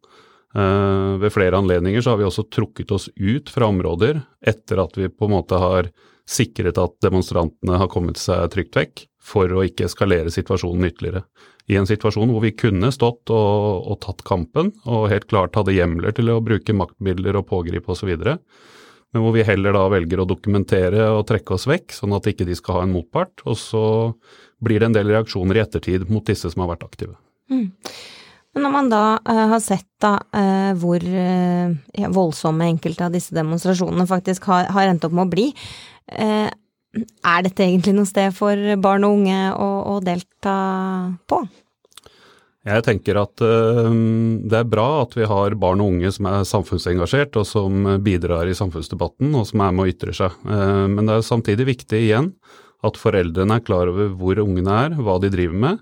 Uh, 0.51 1.15
ved 1.21 1.31
flere 1.31 1.55
anledninger 1.55 2.03
så 2.03 2.11
har 2.11 2.17
vi 2.19 2.25
også 2.27 2.43
trukket 2.51 2.89
oss 2.91 3.05
ut 3.15 3.47
fra 3.47 3.69
områder 3.71 4.17
etter 4.43 4.81
at 4.83 4.97
vi 4.99 5.07
på 5.07 5.29
en 5.29 5.31
måte 5.37 5.55
har 5.55 5.87
sikret 6.31 6.79
at 6.81 6.97
demonstrantene 7.03 7.79
har 7.81 7.89
kommet 7.91 8.19
seg 8.21 8.47
trygt 8.53 8.77
vekk, 8.79 9.07
for 9.21 9.51
å 9.53 9.63
ikke 9.67 9.85
eskalere 9.85 10.31
situasjonen 10.33 10.87
ytterligere. 10.89 11.25
I 11.69 11.77
en 11.77 11.87
situasjon 11.87 12.31
hvor 12.33 12.41
vi 12.43 12.55
kunne 12.57 12.89
stått 12.93 13.29
og, 13.29 13.89
og 13.91 13.99
tatt 14.01 14.23
kampen, 14.27 14.71
og 14.89 15.09
helt 15.11 15.27
klart 15.29 15.59
hadde 15.59 15.75
hjemler 15.75 16.15
til 16.17 16.31
å 16.33 16.41
bruke 16.43 16.75
maktmidler 16.75 17.37
og 17.39 17.49
pågripe 17.51 17.93
osv., 17.93 18.15
men 19.11 19.25
hvor 19.25 19.35
vi 19.35 19.43
heller 19.43 19.75
da 19.75 19.83
velger 19.91 20.21
å 20.23 20.27
dokumentere 20.27 21.09
og 21.11 21.25
trekke 21.27 21.57
oss 21.57 21.67
vekk, 21.67 21.91
sånn 21.91 22.15
at 22.15 22.29
ikke 22.31 22.47
de 22.47 22.55
skal 22.55 22.77
ha 22.77 22.85
en 22.85 22.93
motpart. 22.93 23.43
Og 23.43 23.57
så 23.59 23.83
blir 24.63 24.79
det 24.79 24.87
en 24.87 24.95
del 24.95 25.11
reaksjoner 25.11 25.59
i 25.59 25.63
ettertid 25.65 26.05
mot 26.07 26.23
disse 26.23 26.47
som 26.47 26.63
har 26.63 26.71
vært 26.71 26.85
aktive. 26.87 27.17
Mm. 27.51 27.65
Men 28.55 28.65
når 28.67 28.71
man 28.71 28.91
da 28.91 29.03
uh, 29.19 29.45
har 29.53 29.61
sett 29.63 29.87
da 30.03 30.13
uh, 30.15 30.71
hvor 30.79 31.03
uh, 31.03 31.75
ja, 31.95 32.11
voldsomme 32.11 32.67
enkelte 32.71 33.07
av 33.07 33.15
disse 33.15 33.35
demonstrasjonene 33.35 34.07
faktisk 34.07 34.47
har, 34.51 34.71
har 34.71 34.91
endt 34.91 35.07
opp 35.07 35.15
med 35.15 35.27
å 35.27 35.31
bli, 35.31 35.49
er 36.11 37.43
dette 37.45 37.63
egentlig 37.63 37.95
noe 37.95 38.09
sted 38.09 38.33
for 38.35 38.75
barn 38.83 39.07
og 39.07 39.21
unge 39.21 39.39
å, 39.55 39.69
å 39.93 39.99
delta 40.03 40.55
på? 41.29 41.41
Jeg 42.67 42.83
tenker 42.85 43.17
at 43.17 43.41
uh, 43.41 43.87
det 43.89 44.57
er 44.59 44.67
bra 44.69 45.01
at 45.01 45.15
vi 45.17 45.25
har 45.25 45.55
barn 45.57 45.81
og 45.81 45.95
unge 45.95 46.11
som 46.13 46.27
er 46.29 46.43
samfunnsengasjert, 46.45 47.39
og 47.41 47.47
som 47.49 47.87
bidrar 48.05 48.49
i 48.51 48.57
samfunnsdebatten, 48.57 49.31
og 49.33 49.47
som 49.49 49.63
er 49.65 49.71
med 49.73 49.87
å 49.87 49.93
ytre 49.95 50.13
seg. 50.13 50.35
Uh, 50.45 50.85
men 50.91 51.07
det 51.09 51.15
er 51.15 51.25
samtidig 51.25 51.71
viktig 51.71 52.03
igjen 52.03 52.35
at 52.85 52.99
foreldrene 53.01 53.57
er 53.57 53.65
klar 53.65 53.89
over 53.91 54.13
hvor 54.17 54.41
ungene 54.43 54.77
er, 54.85 54.95
hva 55.01 55.17
de 55.21 55.31
driver 55.33 55.57
med, 55.65 55.81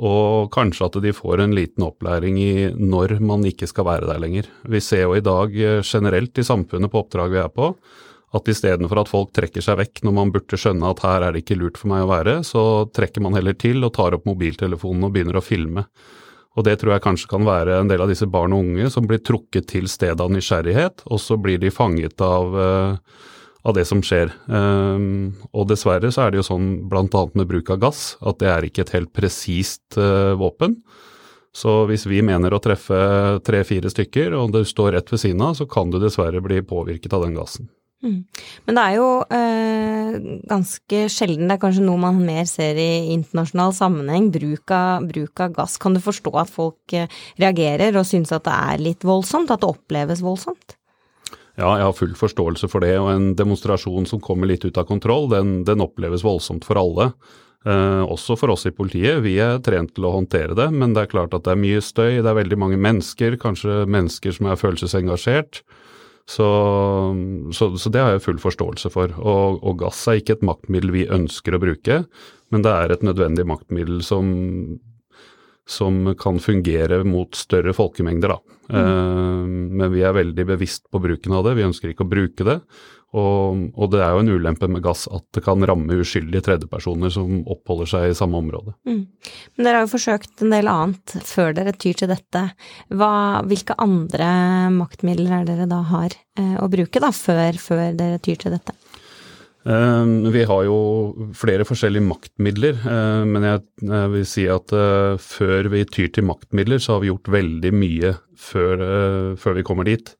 og 0.00 0.48
kanskje 0.54 0.86
at 0.86 0.98
de 1.04 1.12
får 1.12 1.42
en 1.44 1.56
liten 1.56 1.84
opplæring 1.84 2.38
i 2.40 2.52
når 2.72 3.18
man 3.24 3.44
ikke 3.48 3.68
skal 3.68 3.88
være 3.88 4.08
der 4.08 4.22
lenger. 4.22 4.48
Vi 4.64 4.80
ser 4.84 5.04
jo 5.04 5.16
i 5.16 5.24
dag 5.24 5.52
eh, 5.52 5.82
generelt 5.84 6.40
i 6.40 6.46
samfunnet 6.46 6.92
på 6.92 7.02
oppdrag 7.02 7.34
vi 7.34 7.42
er 7.42 7.50
på, 7.52 7.74
at 8.36 8.48
istedenfor 8.50 9.02
at 9.02 9.10
folk 9.10 9.32
trekker 9.34 9.64
seg 9.64 9.80
vekk 9.80 10.04
når 10.06 10.14
man 10.14 10.30
burde 10.34 10.58
skjønne 10.60 10.92
at 10.92 11.02
her 11.02 11.26
er 11.26 11.34
det 11.34 11.42
ikke 11.42 11.58
lurt 11.58 11.80
for 11.80 11.90
meg 11.90 12.04
å 12.04 12.10
være, 12.12 12.36
så 12.46 12.62
trekker 12.94 13.24
man 13.24 13.34
heller 13.34 13.56
til 13.58 13.82
og 13.82 13.94
tar 13.96 14.14
opp 14.14 14.28
mobiltelefonen 14.28 15.08
og 15.08 15.14
begynner 15.16 15.40
å 15.40 15.44
filme. 15.44 15.86
Og 16.58 16.66
det 16.66 16.76
tror 16.80 16.96
jeg 16.96 17.04
kanskje 17.04 17.30
kan 17.30 17.46
være 17.46 17.78
en 17.78 17.90
del 17.90 18.02
av 18.02 18.10
disse 18.10 18.26
barn 18.30 18.54
og 18.54 18.64
unge 18.64 18.90
som 18.90 19.06
blir 19.06 19.22
trukket 19.22 19.68
til 19.70 19.90
stedet 19.90 20.22
av 20.22 20.32
nysgjerrighet, 20.34 21.04
og 21.10 21.22
så 21.22 21.38
blir 21.38 21.60
de 21.62 21.70
fanget 21.74 22.22
av, 22.26 22.56
eh, 22.58 23.20
av 23.66 23.76
det 23.76 23.86
som 23.86 24.02
skjer. 24.02 24.32
Um, 24.46 25.36
og 25.54 25.68
dessverre 25.70 26.10
så 26.10 26.26
er 26.26 26.32
det 26.32 26.40
jo 26.40 26.48
sånn 26.50 26.70
bl.a. 26.90 27.06
med 27.34 27.50
bruk 27.50 27.70
av 27.70 27.82
gass 27.82 28.16
at 28.22 28.40
det 28.42 28.50
er 28.50 28.66
ikke 28.66 28.86
et 28.86 28.94
helt 28.98 29.12
presist 29.14 29.98
uh, 29.98 30.34
våpen. 30.38 30.80
Så 31.54 31.84
hvis 31.90 32.06
vi 32.06 32.22
mener 32.22 32.54
å 32.54 32.62
treffe 32.62 32.98
tre-fire 33.46 33.90
stykker, 33.90 34.34
og 34.38 34.54
du 34.54 34.62
står 34.66 34.94
rett 34.94 35.10
ved 35.10 35.22
siden 35.22 35.42
av, 35.42 35.56
så 35.58 35.66
kan 35.70 35.90
du 35.90 35.98
dessverre 36.02 36.42
bli 36.42 36.62
påvirket 36.62 37.14
av 37.14 37.26
den 37.26 37.34
gassen. 37.38 37.70
Mm. 38.00 38.24
Men 38.64 38.78
det 38.78 38.82
er 38.82 38.94
jo 38.96 39.08
øh, 39.36 40.14
ganske 40.48 41.00
sjelden, 41.12 41.50
det 41.50 41.58
er 41.58 41.62
kanskje 41.66 41.84
noe 41.84 42.00
man 42.00 42.20
mer 42.24 42.46
ser 42.48 42.78
i 42.80 43.12
internasjonal 43.12 43.74
sammenheng, 43.76 44.30
bruk 44.32 44.72
av, 44.72 45.04
bruk 45.10 45.42
av 45.44 45.52
gass. 45.58 45.76
Kan 45.80 45.96
du 45.96 46.00
forstå 46.04 46.32
at 46.40 46.52
folk 46.52 46.96
eh, 46.96 47.10
reagerer 47.40 47.98
og 48.00 48.08
synes 48.08 48.32
at 48.32 48.46
det 48.48 48.56
er 48.56 48.84
litt 48.88 49.04
voldsomt, 49.04 49.52
at 49.52 49.60
det 49.60 49.68
oppleves 49.68 50.24
voldsomt? 50.24 50.76
Ja, 51.60 51.74
jeg 51.76 51.84
har 51.84 51.92
full 51.96 52.16
forståelse 52.16 52.70
for 52.72 52.86
det, 52.86 52.94
og 53.02 53.10
en 53.12 53.30
demonstrasjon 53.36 54.08
som 54.08 54.22
kommer 54.24 54.48
litt 54.48 54.64
ut 54.64 54.80
av 54.80 54.88
kontroll, 54.88 55.28
den, 55.34 55.60
den 55.68 55.84
oppleves 55.84 56.24
voldsomt 56.24 56.64
for 56.64 56.80
alle. 56.80 57.10
Eh, 57.68 58.02
også 58.08 58.38
for 58.40 58.54
oss 58.54 58.64
i 58.64 58.72
politiet. 58.72 59.20
Vi 59.26 59.34
er 59.44 59.60
trent 59.60 59.92
til 59.92 60.08
å 60.08 60.14
håndtere 60.14 60.56
det, 60.56 60.70
men 60.72 60.96
det 60.96 61.04
er 61.04 61.12
klart 61.12 61.36
at 61.36 61.44
det 61.44 61.52
er 61.52 61.60
mye 61.60 61.84
støy. 61.84 62.22
Det 62.22 62.30
er 62.30 62.38
veldig 62.38 62.60
mange 62.62 62.80
mennesker, 62.80 63.36
kanskje 63.42 63.82
mennesker 63.84 64.32
som 64.38 64.48
er 64.48 64.60
følelsesengasjert. 64.60 65.60
Så, 66.28 66.46
så, 67.56 67.70
så 67.80 67.90
det 67.90 68.02
har 68.02 68.14
jeg 68.14 68.24
full 68.26 68.38
forståelse 68.42 68.92
for. 68.94 69.14
Og, 69.18 69.58
og, 69.64 69.80
gass 69.82 70.04
er 70.08 70.20
ikke 70.20 70.38
et 70.38 70.46
maktmiddel 70.46 70.92
vi 70.94 71.08
ønsker 71.10 71.56
å 71.56 71.62
bruke, 71.62 72.04
men 72.54 72.66
det 72.66 72.74
er 72.74 72.94
et 72.94 73.04
nødvendig 73.06 73.46
maktmiddel 73.50 73.98
som, 74.06 74.30
som 75.66 76.12
kan 76.20 76.38
fungere 76.42 77.02
mot 77.08 77.34
større 77.38 77.74
folkemengder, 77.76 78.36
da. 78.36 78.56
Mm. 78.70 78.78
Uh, 78.78 79.44
men 79.80 79.90
vi 79.90 80.04
er 80.06 80.14
veldig 80.14 80.46
bevisst 80.52 80.86
på 80.92 81.02
bruken 81.02 81.34
av 81.34 81.48
det. 81.48 81.56
Vi 81.58 81.66
ønsker 81.66 81.90
ikke 81.90 82.06
å 82.06 82.12
bruke 82.12 82.46
det. 82.46 82.60
Og, 83.10 83.62
og, 83.74 83.88
det 83.90 84.02
er 84.04 84.12
jo 84.14 84.22
en 84.22 84.32
ulempe 84.36 84.68
med 84.70 84.84
gass 84.84 85.08
at 85.10 85.24
det 85.34 85.42
kan 85.42 85.64
ramme 85.66 85.96
uskyldige 85.98 86.44
tredjepersoner 86.46 87.10
som 87.10 87.40
oppholder 87.50 87.88
seg 87.90 88.10
i 88.10 88.16
samme 88.18 88.38
område. 88.38 88.76
Mm. 88.86 89.00
Men 89.56 89.66
dere 89.66 89.80
har 89.80 89.86
jo 89.88 89.94
forsøkt 89.96 90.44
en 90.44 90.54
del 90.54 90.70
annet 90.70 91.16
før 91.26 91.56
dere 91.56 91.74
tyr 91.74 91.98
til 91.98 92.12
dette. 92.12 92.44
Hva, 92.94 93.12
hvilke 93.50 93.74
andre 93.82 94.28
maktmidler 94.76 95.40
er 95.40 95.48
dere 95.48 95.66
da 95.70 95.80
har 95.90 96.14
eh, 96.38 96.54
å 96.62 96.68
bruke 96.70 97.02
da, 97.02 97.10
før, 97.14 97.58
før, 97.58 97.88
dere 97.98 98.22
tyr 98.22 98.38
til 98.44 98.54
dette? 98.54 98.76
Uh, 99.60 100.30
vi 100.32 100.46
har 100.48 100.62
jo 100.64 100.76
flere 101.36 101.66
forskjellige 101.68 102.06
maktmidler, 102.06 102.78
uh, 102.80 103.26
men 103.28 103.44
jeg, 103.44 103.64
jeg, 103.84 104.12
vil 104.14 104.22
si 104.28 104.46
at 104.48 104.72
uh, 104.72 105.18
før 105.20 105.68
vi 105.74 105.82
tyr 105.84 106.08
til 106.14 106.24
maktmidler, 106.30 106.80
så 106.80 106.94
har 106.94 107.02
vi 107.02 107.10
gjort 107.10 107.28
veldig 107.34 107.74
mye 107.76 108.14
før, 108.40 108.86
før 109.36 109.58
vi 109.58 109.66
kommer 109.68 109.84
dit. 109.84 110.14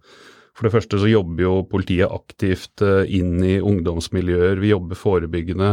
For 0.61 0.69
det 0.69 0.75
første 0.75 0.99
så 1.01 1.09
jobber 1.09 1.41
jo 1.41 1.53
politiet 1.65 2.13
aktivt 2.13 2.83
eh, 2.85 3.09
inn 3.17 3.39
i 3.41 3.55
ungdomsmiljøer. 3.65 4.59
Vi 4.61 4.75
jobber 4.75 4.99
forebyggende, 5.01 5.71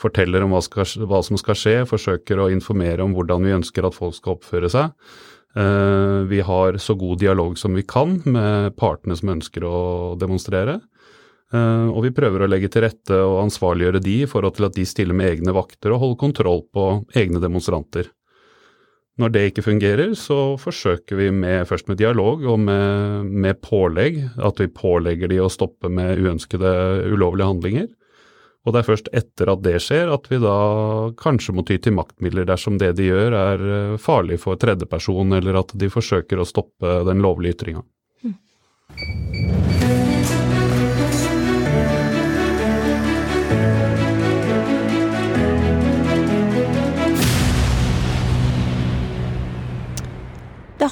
forteller 0.00 0.46
om 0.46 0.54
hva, 0.54 0.62
skal, 0.64 0.86
hva, 1.04 1.18
som 1.20 1.36
skal 1.36 1.58
skje, 1.60 1.74
forsøker 1.90 2.40
å 2.40 2.46
informere 2.48 3.04
om 3.04 3.12
hvordan 3.12 3.44
vi 3.44 3.52
ønsker 3.58 3.84
at 3.84 3.98
folk 3.98 4.16
skal 4.16 4.38
oppføre 4.38 4.70
seg. 4.72 4.94
Eh, 5.60 6.22
vi 6.32 6.40
har 6.40 6.80
så 6.80 6.96
god 6.96 7.20
dialog 7.20 7.60
som 7.60 7.76
vi 7.76 7.84
kan 7.84 8.16
med 8.24 8.78
partene 8.80 9.18
som 9.20 9.34
ønsker 9.34 9.68
å 9.68 9.76
demonstrere. 10.16 10.78
Eh, 11.52 11.92
og 11.92 12.00
vi 12.06 12.14
prøver 12.16 12.46
å 12.46 12.48
legge 12.48 12.72
til 12.72 12.86
rette 12.86 13.20
og 13.20 13.42
ansvarliggjøre 13.42 14.00
de 14.08 14.22
i 14.22 14.30
forhold 14.30 14.56
til 14.56 14.70
at 14.70 14.80
de 14.80 14.88
stiller 14.88 15.20
med 15.20 15.34
egne 15.34 15.52
vakter 15.52 15.92
og 15.92 16.00
holder 16.06 16.22
kontroll 16.24 16.64
på 16.72 16.88
egne 17.12 17.44
demonstranter. 17.44 18.08
Når 19.20 19.32
det 19.34 19.40
ikke 19.50 19.64
fungerer, 19.66 20.14
så 20.16 20.56
forsøker 20.60 21.18
vi 21.18 21.28
med, 21.34 21.66
først 21.68 21.90
med 21.90 21.98
dialog 22.00 22.44
og 22.48 22.60
med, 22.62 23.26
med, 23.28 23.58
pålegg, 23.60 24.22
at 24.40 24.60
vi 24.62 24.70
pålegger 24.72 25.28
de 25.28 25.42
å 25.44 25.50
stoppe 25.52 25.90
med 25.92 26.22
uønskede 26.22 26.70
ulovlige 27.10 27.50
handlinger. 27.50 27.88
Og 28.64 28.72
det 28.72 28.80
er 28.80 28.88
først 28.88 29.08
etter 29.16 29.50
at 29.52 29.62
det 29.64 29.78
skjer 29.84 30.12
at 30.12 30.28
vi 30.28 30.40
da 30.40 30.56
kanskje 31.20 31.54
må 31.56 31.64
ty 31.68 31.78
til 31.80 31.96
maktmidler 31.96 32.48
dersom 32.48 32.76
det 32.80 32.92
de 32.98 33.08
gjør 33.08 33.36
er 33.36 33.64
eh, 33.76 33.94
farlig 34.00 34.40
for 34.42 34.60
tredjeperson, 34.60 35.32
eller 35.36 35.62
at 35.62 35.72
de 35.80 35.88
forsøker 35.92 36.40
å 36.40 36.48
stoppe 36.48 37.00
den 37.08 37.24
lovlige 37.24 37.56
ytringa. 37.56 37.84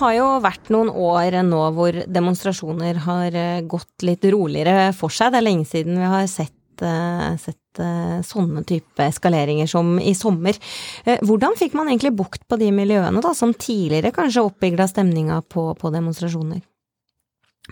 Har 0.01 0.15
jo 0.17 0.29
vært 0.45 0.71
noen 0.75 0.91
år 0.91 1.41
nå 1.47 1.61
hvor 1.77 1.97
demonstrasjoner 2.07 3.03
har 3.07 3.35
eh, 3.37 3.65
gått 3.67 4.07
litt 4.07 4.25
roligere 4.33 4.93
for 4.97 5.13
seg. 5.15 5.33
Det 5.33 5.41
er 5.41 5.47
lenge 5.47 5.69
siden 5.69 5.99
vi 6.01 6.11
har 6.13 6.27
sett, 6.31 6.85
eh, 6.85 7.35
sett 7.43 7.83
eh, 7.83 8.19
sånne 8.27 8.65
type 8.69 9.07
eskaleringer 9.09 9.71
som 9.71 9.97
i 10.01 10.15
sommer. 10.19 10.59
Hvordan 11.05 11.59
fikk 11.59 11.77
man 11.79 11.91
egentlig 11.91 12.15
bukt 12.19 12.47
på 12.49 12.59
de 12.61 12.71
miljøene 12.75 13.23
da, 13.25 13.35
som 13.37 13.55
tidligere 13.55 14.15
kanskje 14.15 14.47
oppbygda 14.49 14.89
stemninga 14.91 15.43
på, 15.51 15.71
på 15.79 15.95
demonstrasjoner? 15.95 16.63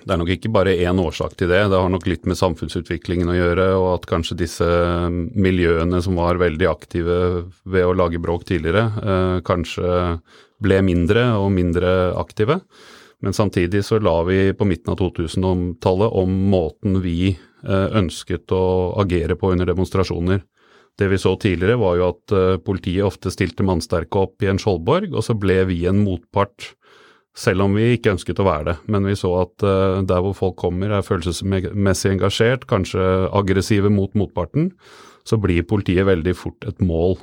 Det 0.02 0.12
er 0.12 0.20
nok 0.20 0.30
ikke 0.34 0.52
bare 0.54 0.74
én 0.76 1.00
årsak 1.02 1.34
til 1.38 1.50
det. 1.50 1.62
Det 1.72 1.78
har 1.80 1.90
nok 1.90 2.04
litt 2.06 2.26
med 2.28 2.38
samfunnsutviklingen 2.38 3.30
å 3.32 3.38
gjøre, 3.38 3.68
og 3.78 3.86
at 3.94 4.10
kanskje 4.10 4.38
disse 4.42 4.66
miljøene 5.34 6.02
som 6.04 6.18
var 6.20 6.38
veldig 6.42 6.68
aktive 6.70 7.16
ved 7.64 7.86
å 7.86 7.96
lage 7.96 8.20
bråk 8.22 8.44
tidligere, 8.46 9.40
kanskje 9.46 10.20
ble 10.62 10.82
mindre 10.84 11.30
og 11.40 11.50
mindre 11.56 11.90
aktive. 12.20 12.60
Men 13.24 13.32
samtidig 13.32 13.84
så 13.84 13.98
la 13.98 14.18
vi 14.28 14.52
på 14.52 14.66
midten 14.68 14.92
av 14.92 15.00
2000-tallet 15.00 16.18
om 16.20 16.32
måten 16.52 17.00
vi 17.04 17.32
eh, 17.32 17.88
ønsket 17.96 18.52
å 18.52 18.92
agere 19.00 19.38
på 19.40 19.54
under 19.54 19.68
demonstrasjoner. 19.70 20.42
Det 20.96 21.08
vi 21.12 21.18
så 21.20 21.34
tidligere 21.40 21.80
var 21.80 21.96
jo 21.96 22.10
at 22.10 22.34
eh, 22.36 22.58
politiet 22.64 23.08
ofte 23.08 23.32
stilte 23.32 23.64
mannsterke 23.66 24.26
opp 24.26 24.44
i 24.44 24.50
en 24.52 24.60
skjoldborg, 24.60 25.16
og 25.16 25.24
så 25.24 25.36
ble 25.36 25.62
vi 25.70 25.82
en 25.88 26.02
motpart, 26.04 26.74
selv 27.36 27.66
om 27.66 27.76
vi 27.76 27.92
ikke 27.94 28.14
ønsket 28.14 28.40
å 28.40 28.48
være 28.48 28.68
det. 28.70 28.76
Men 28.92 29.08
vi 29.08 29.16
så 29.18 29.32
at 29.42 29.64
uh, 29.66 30.02
der 30.06 30.24
hvor 30.24 30.36
folk 30.36 30.58
kommer 30.60 30.94
er 30.96 31.06
følelsesmessig 31.06 32.14
engasjert, 32.14 32.68
kanskje 32.70 33.04
aggressive 33.36 33.92
mot 33.92 34.12
motparten, 34.16 34.72
så 35.26 35.38
blir 35.42 35.66
politiet 35.68 36.06
veldig 36.08 36.36
fort 36.38 36.68
et 36.68 36.80
mål 36.80 37.18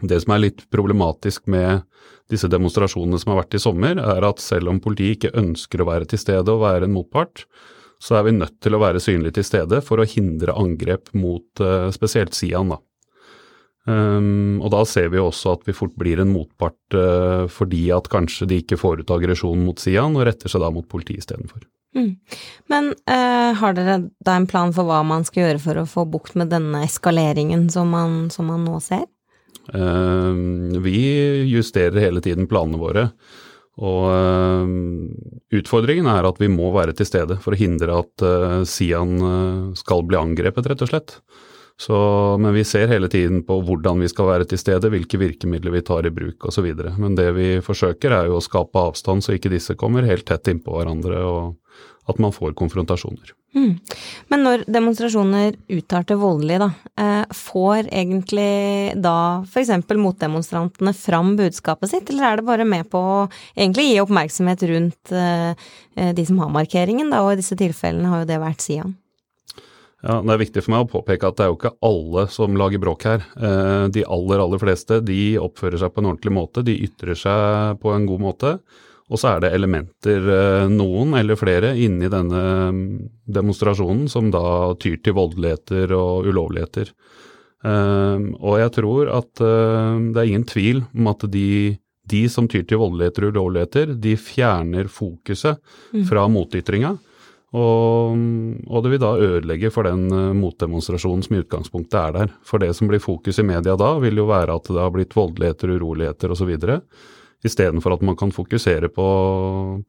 det 0.00 0.20
som 0.22 0.34
er 0.34 0.44
litt 0.46 0.64
problematisk 0.72 1.48
med 1.50 1.84
disse 2.30 2.48
demonstrasjonene 2.50 3.18
som 3.20 3.32
har 3.32 3.42
vært 3.42 3.58
i 3.58 3.62
sommer, 3.62 3.98
er 4.00 4.26
at 4.26 4.42
selv 4.42 4.70
om 4.72 4.80
politiet 4.82 5.18
ikke 5.18 5.36
ønsker 5.40 5.82
å 5.82 5.88
være 5.90 6.08
til 6.10 6.22
stede 6.22 6.52
og 6.52 6.62
være 6.64 6.88
en 6.88 6.94
motpart, 6.94 7.44
så 8.00 8.16
er 8.16 8.28
vi 8.28 8.36
nødt 8.38 8.56
til 8.64 8.76
å 8.76 8.80
være 8.80 9.02
synlig 9.02 9.34
til 9.36 9.44
stede 9.44 9.82
for 9.84 10.00
å 10.00 10.08
hindre 10.08 10.56
angrep 10.56 11.10
mot 11.12 11.64
uh, 11.64 11.90
spesielt 11.92 12.36
Sian. 12.36 12.72
Da. 12.72 12.80
Um, 13.88 14.60
og 14.60 14.72
da 14.74 14.82
ser 14.84 15.08
vi 15.12 15.22
også 15.22 15.54
at 15.56 15.62
vi 15.66 15.74
fort 15.74 15.94
blir 15.98 16.20
en 16.20 16.32
motpart 16.34 16.96
uh, 16.98 17.46
fordi 17.50 17.86
at 17.96 18.10
kanskje 18.12 18.50
de 18.50 18.58
ikke 18.60 18.78
får 18.78 19.00
ut 19.00 19.12
aggresjon 19.14 19.62
mot 19.64 19.80
Sian 19.80 20.18
og 20.18 20.26
retter 20.28 20.52
seg 20.52 20.60
da 20.60 20.68
mot 20.74 20.88
politiet 20.90 21.24
istedenfor. 21.24 21.64
Mm. 21.96 22.12
Men 22.70 22.92
uh, 23.08 23.56
har 23.56 23.74
dere 23.74 24.02
da 24.22 24.36
en 24.36 24.50
plan 24.50 24.74
for 24.76 24.86
hva 24.86 25.00
man 25.06 25.24
skal 25.26 25.46
gjøre 25.46 25.62
for 25.64 25.80
å 25.80 25.88
få 25.88 26.04
bukt 26.12 26.36
med 26.38 26.52
denne 26.52 26.84
eskaleringen 26.86 27.70
som 27.72 27.90
man, 27.96 28.28
som 28.34 28.52
man 28.52 28.68
nå 28.68 28.76
ser? 28.84 29.08
Eh, 29.74 30.34
vi 30.82 30.98
justerer 31.46 32.00
hele 32.00 32.22
tiden 32.24 32.48
planene 32.50 32.80
våre. 32.80 33.06
Og 33.80 34.08
eh, 34.12 34.72
utfordringen 35.60 36.08
er 36.10 36.26
at 36.28 36.40
vi 36.42 36.50
må 36.52 36.72
være 36.74 36.94
til 36.96 37.08
stede 37.08 37.38
for 37.40 37.54
å 37.54 37.60
hindre 37.60 38.00
at 38.02 38.26
eh, 38.26 38.56
Sian 38.68 39.16
skal 39.78 40.04
bli 40.08 40.18
angrepet, 40.20 40.68
rett 40.72 40.84
og 40.84 40.92
slett. 40.92 41.16
Så, 41.80 41.96
men 42.36 42.52
vi 42.52 42.64
ser 42.64 42.90
hele 42.92 43.08
tiden 43.08 43.40
på 43.48 43.56
hvordan 43.64 44.02
vi 44.04 44.08
skal 44.12 44.28
være 44.28 44.50
til 44.50 44.60
stede, 44.60 44.90
hvilke 44.92 45.16
virkemidler 45.16 45.72
vi 45.72 45.80
tar 45.88 46.04
i 46.04 46.12
bruk 46.12 46.44
osv. 46.50 46.68
Men 47.00 47.16
det 47.16 47.30
vi 47.38 47.46
forsøker 47.64 48.12
er 48.12 48.28
jo 48.28 48.36
å 48.36 48.44
skape 48.44 48.82
avstand 48.90 49.24
så 49.24 49.32
ikke 49.32 49.52
disse 49.54 49.78
kommer 49.80 50.04
helt 50.04 50.26
tett 50.28 50.52
innpå 50.52 50.76
hverandre, 50.76 51.22
og 51.24 51.56
at 52.10 52.20
man 52.20 52.36
får 52.36 52.52
konfrontasjoner. 52.58 53.32
Mm. 53.56 53.72
Men 54.28 54.44
når 54.44 54.66
demonstrasjoner 54.70 55.56
uttarter 55.72 56.20
voldelig, 56.20 56.60
da, 56.62 56.70
eh, 57.00 57.34
får 57.34 57.88
egentlig 57.88 59.00
da 59.00 59.16
f.eks. 59.48 59.72
motdemonstrantene 59.88 60.92
fram 60.94 61.32
budskapet 61.40 61.96
sitt, 61.96 62.12
eller 62.12 62.28
er 62.28 62.40
det 62.42 62.48
bare 62.52 62.68
med 62.68 62.92
på 62.92 63.00
å 63.00 63.20
egentlig 63.56 63.88
gi 63.88 64.00
oppmerksomhet 64.04 64.68
rundt 64.70 65.16
eh, 65.16 65.56
eh, 65.96 66.12
de 66.12 66.28
som 66.28 66.44
har 66.44 66.52
markeringen, 66.60 67.08
da, 67.08 67.24
og 67.24 67.34
i 67.34 67.40
disse 67.40 67.56
tilfellene 67.58 68.12
har 68.12 68.22
jo 68.22 68.34
det 68.34 68.44
vært 68.44 68.68
Sian? 68.68 68.99
Ja, 70.00 70.20
Det 70.24 70.32
er 70.32 70.40
viktig 70.40 70.62
for 70.64 70.74
meg 70.74 70.84
å 70.84 70.90
påpeke 70.90 71.28
at 71.28 71.36
det 71.36 71.44
er 71.44 71.50
jo 71.50 71.58
ikke 71.58 71.74
alle 71.84 72.26
som 72.32 72.54
lager 72.56 72.80
bråk 72.80 73.04
her. 73.04 73.24
De 73.92 74.04
aller, 74.08 74.40
aller 74.40 74.62
fleste 74.62 75.02
de 75.04 75.36
oppfører 75.36 75.82
seg 75.82 75.92
på 75.92 76.00
en 76.00 76.08
ordentlig 76.14 76.32
måte, 76.32 76.64
de 76.64 76.78
ytrer 76.86 77.18
seg 77.18 77.82
på 77.82 77.92
en 77.92 78.06
god 78.08 78.24
måte. 78.24 78.54
Og 79.10 79.18
så 79.18 79.32
er 79.32 79.42
det 79.42 79.50
elementer, 79.56 80.22
eh, 80.22 80.68
noen 80.70 81.16
eller 81.18 81.38
flere, 81.38 81.72
inni 81.74 82.08
denne 82.10 82.42
mm, 82.70 82.82
demonstrasjonen 83.26 84.06
som 84.10 84.30
da 84.30 84.70
tyr 84.78 85.00
til 85.02 85.16
voldeligheter 85.18 85.90
og 85.96 86.28
ulovligheter. 86.30 86.92
Ehm, 87.66 88.30
og 88.38 88.60
jeg 88.62 88.72
tror 88.78 89.10
at 89.18 89.42
eh, 89.42 89.96
det 90.14 90.22
er 90.22 90.30
ingen 90.30 90.46
tvil 90.46 90.84
om 90.94 91.10
at 91.10 91.26
de, 91.32 91.74
de 92.06 92.22
som 92.30 92.46
tyr 92.48 92.62
til 92.62 92.80
voldeligheter 92.84 93.26
og 93.26 93.34
ulovligheter, 93.34 93.96
de 93.98 94.14
fjerner 94.14 94.86
fokuset 94.86 95.58
mm. 95.90 96.06
fra 96.06 96.28
motytringa. 96.30 96.94
Og, 97.50 98.18
og, 98.68 98.82
det 98.84 98.92
vil 98.92 99.00
da 99.02 99.14
ødelegge 99.18 99.72
for 99.74 99.88
den 99.88 100.04
uh, 100.14 100.30
motdemonstrasjonen 100.38 101.24
som 101.26 101.34
i 101.34 101.40
utgangspunktet 101.42 101.96
er 101.98 102.12
der. 102.14 102.34
For 102.46 102.62
det 102.62 102.70
som 102.78 102.90
blir 102.90 103.02
fokus 103.02 103.40
i 103.42 103.46
media 103.46 103.74
da, 103.78 103.96
vil 104.02 104.22
jo 104.22 104.28
være 104.30 104.54
at 104.54 104.70
det 104.70 104.78
har 104.78 104.92
blitt 104.94 105.16
voldeligheter, 105.18 105.74
uroligheter 105.74 106.30
osv. 106.30 106.52
Istedenfor 107.42 107.96
at 107.96 108.04
man 108.06 108.18
kan 108.20 108.30
fokusere 108.30 108.90
på, 108.94 109.08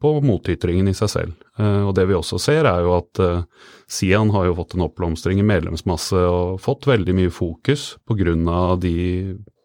på 0.00 0.12
motytringen 0.24 0.90
i 0.90 0.96
seg 0.96 1.12
selv. 1.12 1.38
Uh, 1.60 1.86
og 1.86 1.94
det 1.98 2.08
vi 2.10 2.18
også 2.18 2.40
ser 2.42 2.66
er 2.66 2.82
jo 2.82 2.96
at 2.98 3.22
uh, 3.22 3.46
Sian 3.86 4.34
har 4.34 4.48
jo 4.48 4.58
fått 4.58 4.74
en 4.74 4.86
oppblomstring 4.88 5.38
i 5.38 5.46
medlemsmasse 5.46 6.18
og 6.18 6.58
fått 6.64 6.90
veldig 6.90 7.14
mye 7.14 7.30
fokus 7.30 7.92
pga. 8.08 8.34
de 8.82 8.96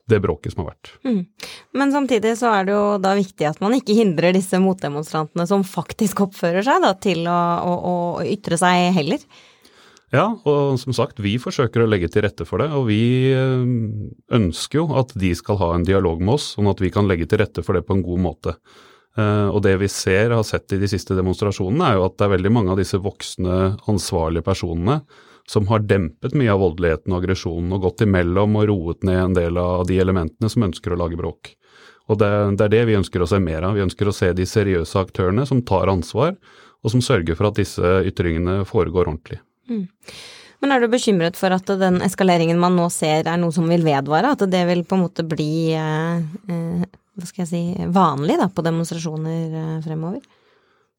det 0.08 0.20
bråket 0.24 0.54
som 0.54 0.64
har 0.64 0.72
vært. 0.72 0.94
Mm. 1.08 1.20
Men 1.78 1.92
samtidig 1.94 2.34
så 2.40 2.52
er 2.54 2.68
det 2.68 2.76
jo 2.76 2.86
da 3.04 3.12
viktig 3.18 3.50
at 3.50 3.60
man 3.64 3.76
ikke 3.76 3.98
hindrer 3.98 4.36
disse 4.36 4.60
motdemonstrantene 4.64 5.48
som 5.50 5.68
faktisk 5.68 6.24
oppfører 6.28 6.66
seg, 6.66 6.82
da, 6.86 6.94
til 6.96 7.28
å, 7.28 7.38
å, 7.68 7.76
å, 7.76 7.96
ytre 8.28 8.60
seg 8.60 8.92
heller. 8.96 9.24
Ja, 10.16 10.30
og 10.48 10.78
som 10.80 10.96
sagt, 10.96 11.20
vi 11.20 11.36
forsøker 11.44 11.84
å 11.84 11.90
legge 11.90 12.08
til 12.12 12.24
rette 12.24 12.48
for 12.48 12.64
det. 12.64 12.70
Og 12.72 12.88
vi 12.88 13.02
eh, 13.36 13.68
ønsker 14.38 14.80
jo 14.80 14.88
at 15.00 15.12
de 15.20 15.34
skal 15.36 15.60
ha 15.60 15.74
en 15.76 15.88
dialog 15.88 16.24
med 16.24 16.38
oss, 16.38 16.54
sånn 16.56 16.72
at 16.72 16.80
vi 16.84 16.94
kan 16.96 17.10
legge 17.10 17.28
til 17.28 17.44
rette 17.44 17.64
for 17.66 17.76
det 17.76 17.84
på 17.88 17.98
en 17.98 18.06
god 18.06 18.24
måte. 18.24 18.56
Eh, 19.20 19.48
og 19.52 19.60
det 19.68 19.76
vi 19.84 19.92
ser, 19.92 20.32
har 20.32 20.48
sett 20.48 20.72
i 20.72 20.80
de 20.80 20.88
siste 20.88 21.18
demonstrasjonene, 21.18 21.92
er 21.92 22.00
jo 22.00 22.08
at 22.08 22.16
det 22.16 22.30
er 22.30 22.36
veldig 22.38 22.54
mange 22.56 22.72
av 22.72 22.80
disse 22.80 23.02
voksne, 23.04 23.58
ansvarlige 23.92 24.48
personene 24.48 25.02
som 25.50 25.68
har 25.72 25.86
dempet 25.88 26.36
mye 26.36 26.52
av 26.52 26.60
voldeligheten 26.62 27.14
og 27.14 27.22
aggresjonen 27.22 27.76
og 27.76 27.86
gått 27.86 28.04
imellom 28.04 28.58
og 28.60 28.68
roet 28.70 29.08
ned 29.08 29.22
en 29.22 29.38
del 29.38 29.60
av 29.62 29.86
de 29.88 30.00
elementene 30.04 30.52
som 30.52 30.68
ønsker 30.68 30.94
å 30.94 31.00
lage 31.00 31.20
bråk. 31.20 31.54
Og 32.08 32.20
det, 32.20 32.30
det, 32.60 32.68
er 32.68 32.74
det 32.74 32.86
vi 32.90 32.98
ønsker 33.00 33.24
å 33.24 33.28
se 33.30 33.40
mer 33.44 33.66
av. 33.68 33.76
Vi 33.76 33.84
ønsker 33.84 34.08
å 34.08 34.16
se 34.16 34.32
de 34.36 34.48
seriøse 34.48 35.00
aktørene 35.00 35.48
som 35.48 35.64
tar 35.68 35.92
ansvar, 35.92 36.36
og 36.84 36.94
som 36.94 37.04
sørger 37.04 37.36
for 37.36 37.50
at 37.50 37.60
disse 37.60 37.94
ytringene 38.08 38.62
foregår 38.68 39.08
ordentlig. 39.08 39.42
Mm. 39.68 39.88
Men 40.64 40.74
er 40.74 40.82
du 40.82 40.90
bekymret 40.90 41.38
for 41.38 41.54
at 41.54 41.68
den 41.80 42.00
eskaleringen 42.06 42.60
man 42.60 42.78
nå 42.80 42.88
ser 42.94 43.28
er 43.28 43.40
noe 43.40 43.54
som 43.54 43.68
vil 43.70 43.84
vedvare? 43.86 44.34
At 44.34 44.46
det 44.50 44.64
vil 44.70 44.86
på 44.88 44.98
en 44.98 45.04
måte 45.06 45.26
bli 45.28 45.74
eh, 45.76 46.24
eh, 46.50 46.88
hva 47.18 47.28
skal 47.28 47.44
jeg 47.44 47.50
si, 47.52 47.90
vanlig 47.94 48.38
da, 48.40 48.48
på 48.50 48.66
demonstrasjoner 48.66 49.58
eh, 49.62 49.78
fremover? 49.86 50.24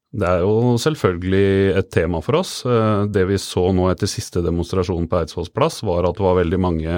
Det 0.09 0.25
er 0.25 0.41
jo 0.41 0.73
selvfølgelig 0.81 1.77
et 1.77 1.89
tema 1.93 2.21
for 2.25 2.39
oss. 2.39 2.53
Eh, 2.65 3.03
det 3.13 3.27
vi 3.29 3.37
så 3.41 3.67
nå 3.75 3.91
etter 3.91 4.09
siste 4.09 4.41
demonstrasjon 4.41 5.05
på 5.09 5.19
Eidsvolls 5.19 5.53
plass, 5.53 5.83
var 5.85 6.07
at 6.09 6.17
det 6.17 6.25
var 6.25 6.39
veldig 6.39 6.59
mange 6.61 6.95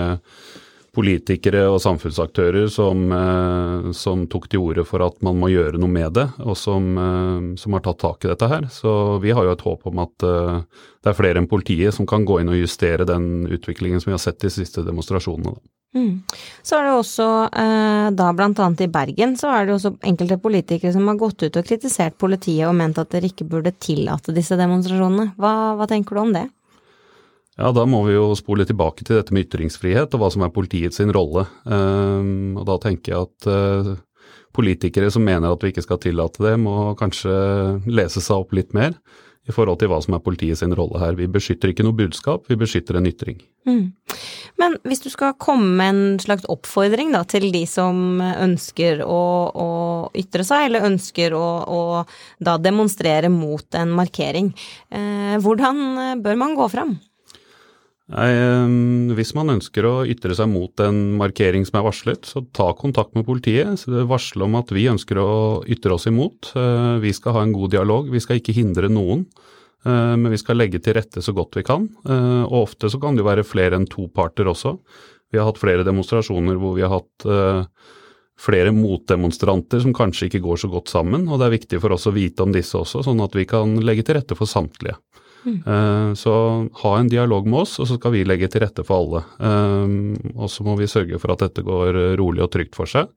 politikere 0.95 1.63
og 1.71 1.79
samfunnsaktører 1.83 2.67
som, 2.71 3.05
eh, 3.15 3.91
som 3.95 4.25
tok 4.27 4.49
til 4.51 4.59
orde 4.59 4.85
for 4.87 5.03
at 5.05 5.21
man 5.23 5.39
må 5.39 5.51
gjøre 5.53 5.79
noe 5.79 5.91
med 5.91 6.13
det, 6.17 6.27
og 6.43 6.57
som, 6.59 6.91
eh, 6.97 7.55
som, 7.57 7.73
har 7.73 7.85
tatt 7.85 7.99
tak 8.03 8.25
i 8.25 8.31
dette 8.31 8.49
her. 8.51 8.67
Så 8.69 9.19
vi 9.23 9.31
har 9.31 9.47
jo 9.47 9.55
et 9.55 9.67
håp 9.67 9.87
om 9.87 9.99
at 10.03 10.17
det 10.21 11.09
er 11.09 11.17
flere 11.17 11.39
enn 11.39 11.49
politiet 11.49 11.93
som 11.93 12.05
kan 12.05 12.25
gå 12.25 12.41
inn 12.41 12.51
og 12.51 12.59
justere 12.59 13.07
den 13.07 13.47
utviklingen 13.47 14.01
som 14.01 14.11
vi 14.11 14.17
har 14.17 14.25
sett 14.25 14.39
de 14.39 14.49
siste 14.49 14.83
demonstrasjonene. 14.83 15.57
Mm. 15.95 16.21
Så 16.63 16.77
er 16.77 16.85
det 16.87 16.91
også, 16.95 17.27
eh, 17.51 18.09
da 18.15 18.29
annet 18.31 18.81
i 18.81 18.87
Bergen, 18.87 19.35
så 19.35 19.51
er 19.51 19.65
det 19.65 19.75
også 19.75 19.97
enkelte 20.07 20.37
politikere 20.39 20.93
som 20.93 21.07
har 21.07 21.17
gått 21.19 21.43
ut 21.43 21.57
og 21.57 21.65
kritisert 21.67 22.17
politiet 22.17 22.67
og 22.67 22.75
ment 22.75 22.97
at 22.97 23.09
dere 23.11 23.27
ikke 23.27 23.47
burde 23.49 23.73
tillate 23.75 24.33
disse 24.33 24.55
demonstrasjonene. 24.55 25.33
Hva, 25.35 25.75
hva, 25.75 25.87
tenker 25.87 26.15
du 26.15 26.21
om 26.21 26.33
det? 26.33 26.47
Ja, 27.59 27.71
da 27.75 27.83
må 27.89 28.03
vi 28.07 28.15
jo 28.15 28.29
spole 28.39 28.65
tilbake 28.67 29.03
til 29.03 29.17
dette 29.17 29.35
med 29.35 29.49
ytringsfrihet 29.49 30.13
og 30.15 30.21
hva 30.23 30.29
som 30.31 30.45
er 30.45 30.53
politiets 30.55 31.01
sin 31.01 31.11
rolle. 31.13 31.43
Um, 31.65 32.55
og 32.61 32.63
da 32.69 32.77
tenker 32.85 33.13
jeg 33.13 33.27
at 33.27 33.49
uh, 33.51 33.97
politikere 34.55 35.11
som 35.11 35.25
mener 35.27 35.51
at 35.51 35.63
vi 35.63 35.73
ikke 35.73 35.83
skal 35.83 35.99
tillate 36.01 36.43
det, 36.45 36.55
må 36.61 36.93
kanskje 36.99 37.33
lese 37.91 38.23
seg 38.23 38.45
opp 38.45 38.55
litt 38.55 38.71
mer 38.77 38.95
i 39.49 39.53
forhold 39.53 39.79
til 39.81 39.89
hva 39.89 39.97
som 40.03 40.13
er 40.15 40.23
politiets 40.23 40.61
rolle 40.77 41.01
her. 41.01 41.17
Vi 41.17 41.27
beskytter 41.31 41.71
ikke 41.71 41.83
noe 41.85 41.97
budskap, 41.97 42.45
vi 42.47 42.57
beskytter 42.61 42.99
en 42.99 43.09
ytring. 43.09 43.39
Mm. 43.67 43.93
Men 44.61 44.77
hvis 44.85 45.01
du 45.01 45.09
skal 45.09 45.33
komme 45.41 45.71
med 45.79 45.89
en 45.91 46.19
slags 46.21 46.45
oppfordring 46.51 47.11
da, 47.15 47.23
til 47.25 47.49
de 47.53 47.63
som 47.69 48.21
ønsker 48.21 49.01
å, 49.01 49.21
å 49.49 49.69
ytre 50.17 50.45
seg, 50.45 50.67
eller 50.69 50.85
ønsker 50.91 51.33
å, 51.33 51.45
å 51.65 52.57
demonstrere 52.61 53.31
mot 53.33 53.81
en 53.81 53.95
markering, 53.97 54.53
eh, 54.93 55.39
hvordan 55.41 56.21
bør 56.21 56.37
man 56.45 56.53
gå 56.59 56.69
fram? 56.71 56.99
Nei, 58.11 58.31
hvis 59.15 59.31
man 59.37 59.53
ønsker 59.53 59.85
å 59.87 59.93
ytre 60.09 60.35
seg 60.35 60.49
mot 60.51 60.81
en 60.83 61.13
markering 61.19 61.63
som 61.67 61.77
er 61.79 61.85
varslet, 61.85 62.27
så 62.27 62.41
ta 62.51 62.67
kontakt 62.75 63.15
med 63.15 63.23
politiet. 63.27 63.85
Varsle 63.87 64.43
om 64.49 64.57
at 64.59 64.73
vi 64.75 64.89
ønsker 64.91 65.21
å 65.21 65.29
ytre 65.63 65.95
oss 65.95 66.09
imot. 66.11 66.51
Eh, 66.59 66.97
vi 67.03 67.13
skal 67.15 67.37
ha 67.37 67.45
en 67.45 67.55
god 67.55 67.71
dialog, 67.71 68.11
vi 68.11 68.19
skal 68.23 68.41
ikke 68.41 68.57
hindre 68.57 68.91
noen. 68.91 69.23
Eh, 69.85 70.11
men 70.19 70.27
vi 70.33 70.41
skal 70.41 70.59
legge 70.59 70.81
til 70.83 70.97
rette 70.99 71.23
så 71.23 71.31
godt 71.37 71.55
vi 71.55 71.63
kan. 71.67 71.87
Eh, 72.03 72.43
og 72.49 72.57
ofte 72.65 72.91
så 72.91 72.99
kan 72.99 73.15
det 73.15 73.23
jo 73.23 73.29
være 73.29 73.47
flere 73.47 73.79
enn 73.79 73.87
to 73.87 74.09
parter 74.11 74.51
også. 74.51 74.75
Vi 75.31 75.39
har 75.39 75.47
hatt 75.47 75.61
flere 75.61 75.87
demonstrasjoner 75.87 76.59
hvor 76.59 76.75
vi 76.75 76.83
har 76.83 76.91
hatt 76.91 77.27
flere 78.41 78.73
motdemonstranter 78.75 79.79
som 79.79 79.93
kanskje 79.95 80.27
ikke 80.27 80.41
går 80.43 80.59
så 80.59 80.67
godt 80.67 80.91
sammen. 80.91 81.29
Og 81.29 81.39
det 81.39 81.47
er 81.47 81.55
viktig 81.55 81.79
for 81.79 81.95
oss 81.95 82.09
å 82.09 82.15
vite 82.15 82.43
om 82.43 82.51
disse 82.51 82.75
også, 82.75 83.05
sånn 83.07 83.23
at 83.23 83.37
vi 83.39 83.47
kan 83.47 83.77
legge 83.79 84.03
til 84.03 84.19
rette 84.19 84.35
for 84.35 84.49
samtlige. 84.49 84.97
Mm. 85.41 86.15
Så 86.17 86.33
ha 86.83 86.91
en 86.99 87.09
dialog 87.09 87.47
med 87.49 87.63
oss, 87.63 87.79
og 87.81 87.87
så 87.89 87.95
skal 87.97 88.13
vi 88.13 88.25
legge 88.27 88.49
til 88.51 88.61
rette 88.61 88.83
for 88.85 89.01
alle. 89.01 89.21
Eh, 89.41 89.95
og 90.35 90.51
så 90.53 90.65
må 90.67 90.75
vi 90.77 90.89
sørge 90.91 91.17
for 91.21 91.33
at 91.33 91.41
dette 91.47 91.63
går 91.65 91.97
rolig 92.21 92.43
og 92.45 92.51
trygt 92.53 92.77
for 92.77 92.89
seg. 92.89 93.09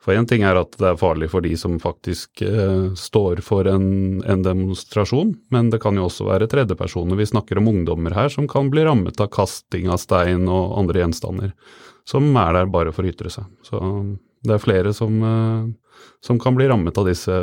For 0.00 0.16
én 0.16 0.24
ting 0.28 0.46
er 0.48 0.56
at 0.56 0.72
det 0.80 0.86
er 0.88 1.00
farlig 1.00 1.28
for 1.28 1.44
de 1.44 1.52
som 1.60 1.76
faktisk 1.80 2.40
uh, 2.46 2.88
står 2.96 3.42
for 3.44 3.68
en, 3.68 4.22
en, 4.24 4.44
demonstrasjon, 4.44 5.34
men 5.52 5.68
det 5.72 5.82
kan 5.84 5.98
jo 5.98 6.06
også 6.08 6.24
være 6.30 6.48
tredjepersoner. 6.48 7.18
Vi 7.20 7.28
snakker 7.28 7.60
om 7.60 7.68
ungdommer 7.68 8.16
her 8.16 8.32
som 8.32 8.48
kan 8.48 8.72
bli 8.72 8.86
rammet 8.88 9.20
av 9.20 9.28
kasting 9.34 9.90
av 9.92 10.00
stein 10.00 10.48
og 10.48 10.78
andre 10.80 11.04
gjenstander, 11.04 11.52
som 12.08 12.32
er 12.32 12.56
der 12.56 12.72
bare 12.72 12.94
for 12.96 13.04
å 13.04 13.12
ytre 13.12 13.32
seg. 13.32 13.50
Så 13.66 13.82
det 14.48 14.56
er 14.56 14.64
flere 14.64 14.94
som, 14.96 15.20
uh, 15.20 15.68
som 16.24 16.38
kan 16.40 16.56
bli 16.56 16.68
rammet 16.68 16.98
av 16.98 17.08
disse 17.08 17.34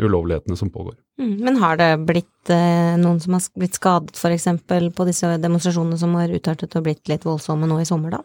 ulovlighetene 0.00 0.56
som 0.56 0.70
pågår. 0.70 0.96
Mm, 1.20 1.34
men 1.46 1.58
har 1.62 1.78
det 1.78 1.90
blitt 2.08 2.50
eh, 2.50 2.94
noen 2.98 3.20
som 3.22 3.36
har 3.36 3.44
blitt 3.58 3.78
skadet 3.78 4.18
f.eks. 4.18 4.48
på 4.66 5.08
disse 5.08 5.36
demonstrasjonene 5.42 5.98
som 6.00 6.14
har 6.18 6.32
utartet 6.34 6.74
og 6.74 6.88
blitt 6.88 7.10
litt 7.10 7.26
voldsomme 7.26 7.68
nå 7.70 7.80
i 7.82 7.88
sommer, 7.88 8.16
da? 8.16 8.24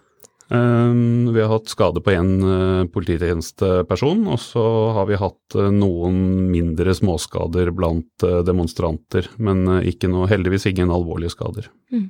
Um, 0.49 1.29
vi 1.33 1.41
har 1.43 1.51
hatt 1.51 1.69
skade 1.69 2.01
på 2.01 2.15
én 2.15 2.31
uh, 2.41 2.87
polititjenesteperson, 2.89 4.23
og 4.33 4.39
så 4.41 4.63
har 4.95 5.05
vi 5.05 5.19
hatt 5.21 5.57
uh, 5.59 5.67
noen 5.69 6.49
mindre 6.49 6.95
småskader 6.97 7.69
blant 7.77 8.25
uh, 8.25 8.39
demonstranter, 8.41 9.29
men 9.37 9.67
ikke 9.85 10.09
noe, 10.09 10.25
heldigvis 10.31 10.65
ingen 10.71 10.89
alvorlige 10.95 11.35
skader. 11.35 11.69
Mm. 11.93 12.09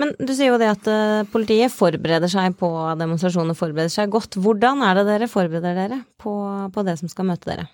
Men 0.00 0.14
du 0.16 0.32
sier 0.32 0.54
jo 0.54 0.60
det 0.60 0.70
at 0.72 0.86
politiet 1.32 1.74
forbereder 1.74 2.30
seg 2.32 2.54
på 2.60 2.70
demonstrasjoner, 2.96 3.58
forbereder 3.58 3.92
seg 3.92 4.12
godt. 4.14 4.38
Hvordan 4.40 4.80
er 4.86 4.96
det 4.96 5.04
dere 5.10 5.28
forbereder 5.28 5.76
dere 5.76 6.00
på, 6.20 6.32
på 6.72 6.86
det 6.86 6.96
som 7.02 7.12
skal 7.12 7.28
møte 7.28 7.52
dere? 7.52 7.68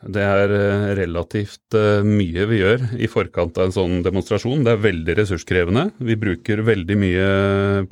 Det 0.00 0.22
er 0.24 0.52
eh, 0.56 0.84
relativt 0.96 1.76
eh, 1.76 2.00
mye 2.06 2.46
vi 2.48 2.60
gjør 2.62 2.86
i 2.96 3.08
forkant 3.10 3.58
av 3.60 3.68
en 3.68 3.74
sånn 3.74 3.98
demonstrasjon. 4.06 4.62
Det 4.64 4.72
er 4.72 4.84
veldig 4.86 5.16
ressurskrevende. 5.18 5.82
Vi 6.00 6.16
bruker 6.20 6.62
veldig 6.64 6.96
mye 6.96 7.26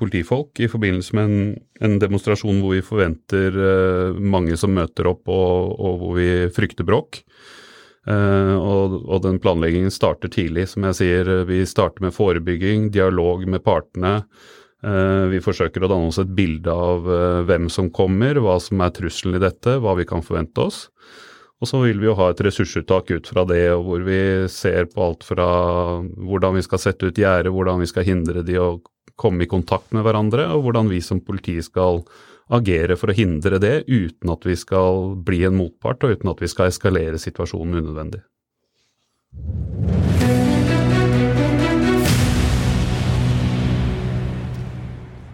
politifolk 0.01 0.63
i 0.65 0.71
forbindelse 0.73 1.19
med 1.19 1.29
en, 1.29 1.53
en 1.85 1.99
demonstrasjon 2.01 2.63
hvor 2.65 2.79
vi 2.79 2.87
forventer 2.87 3.61
eh, 3.61 4.17
mange 4.25 4.57
som 4.57 4.73
møter 4.73 5.11
opp 5.13 5.29
og, 5.29 5.77
og 5.77 6.01
hvor 6.01 6.17
vi 6.17 6.31
frykter 6.57 6.89
bråk. 6.89 7.21
Og, 8.07 8.95
og, 9.03 9.19
den 9.25 9.41
planleggingen 9.43 9.93
starter 9.93 10.31
tidlig. 10.33 10.69
Som 10.71 10.87
jeg 10.89 10.99
sier, 11.01 11.33
vi 11.49 11.59
starter 11.69 12.07
med 12.07 12.15
forebygging, 12.17 12.89
dialog 12.95 13.43
med 13.51 13.61
partene. 13.67 14.23
Vi 14.79 15.41
forsøker 15.43 15.83
å 15.83 15.91
danne 15.91 16.13
oss 16.13 16.21
et 16.23 16.31
bilde 16.39 16.71
av 16.71 17.09
hvem 17.49 17.67
som 17.73 17.91
kommer, 17.91 18.39
hva 18.39 18.57
som 18.63 18.81
er 18.81 18.95
trusselen 18.95 19.37
i 19.37 19.43
dette, 19.43 19.75
hva 19.83 19.97
vi 19.99 20.07
kan 20.09 20.23
forvente 20.25 20.69
oss. 20.71 20.85
Og 21.59 21.67
så 21.67 21.81
vil 21.83 21.99
vi 21.99 22.07
jo 22.07 22.15
ha 22.19 22.29
et 22.31 22.41
ressursuttak 22.47 23.11
ut 23.11 23.27
fra 23.27 23.43
det, 23.49 23.65
og 23.75 23.83
hvor 23.89 24.05
vi 24.07 24.21
ser 24.53 24.87
på 24.93 25.03
alt 25.09 25.27
fra 25.27 25.49
hvordan 25.99 26.59
vi 26.59 26.63
skal 26.63 26.83
sette 26.83 27.11
ut 27.11 27.19
gjerder, 27.19 27.51
hvordan 27.51 27.83
vi 27.83 27.91
skal 27.91 28.07
hindre 28.07 28.45
de 28.47 28.61
å 28.63 28.77
komme 29.19 29.43
i 29.43 29.51
kontakt 29.51 29.91
med 29.95 30.07
hverandre, 30.07 30.47
og 30.55 30.69
hvordan 30.69 30.91
vi 30.93 31.03
som 31.03 31.19
politi 31.25 31.57
skal 31.65 32.05
agere 32.49 32.97
for 32.97 33.13
å 33.13 33.17
hindre 33.17 33.61
det, 33.63 33.75
uten 33.89 34.33
at 34.33 34.47
vi 34.49 34.57
skal 34.59 35.15
bli 35.25 35.43
en 35.49 35.59
motpart, 35.59 36.05
og 36.05 36.17
uten 36.17 36.33
at 36.33 36.43
vi 36.43 36.51
skal 36.51 36.73
eskalere 36.73 37.21
situasjonen 37.21 37.81
unødvendig. 37.83 38.25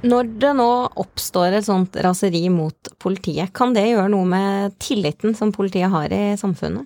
Når 0.05 0.27
det 0.37 0.51
nå 0.59 0.71
oppstår 1.01 1.55
et 1.57 1.65
sånt 1.65 1.95
raseri 2.05 2.43
mot 2.53 2.91
politiet, 3.01 3.55
kan 3.57 3.73
det 3.73 3.87
gjøre 3.89 4.11
noe 4.13 4.29
med 4.29 4.75
tilliten 4.83 5.33
som 5.39 5.53
politiet 5.55 5.89
har 5.93 6.13
i 6.13 6.35
samfunnet? 6.37 6.85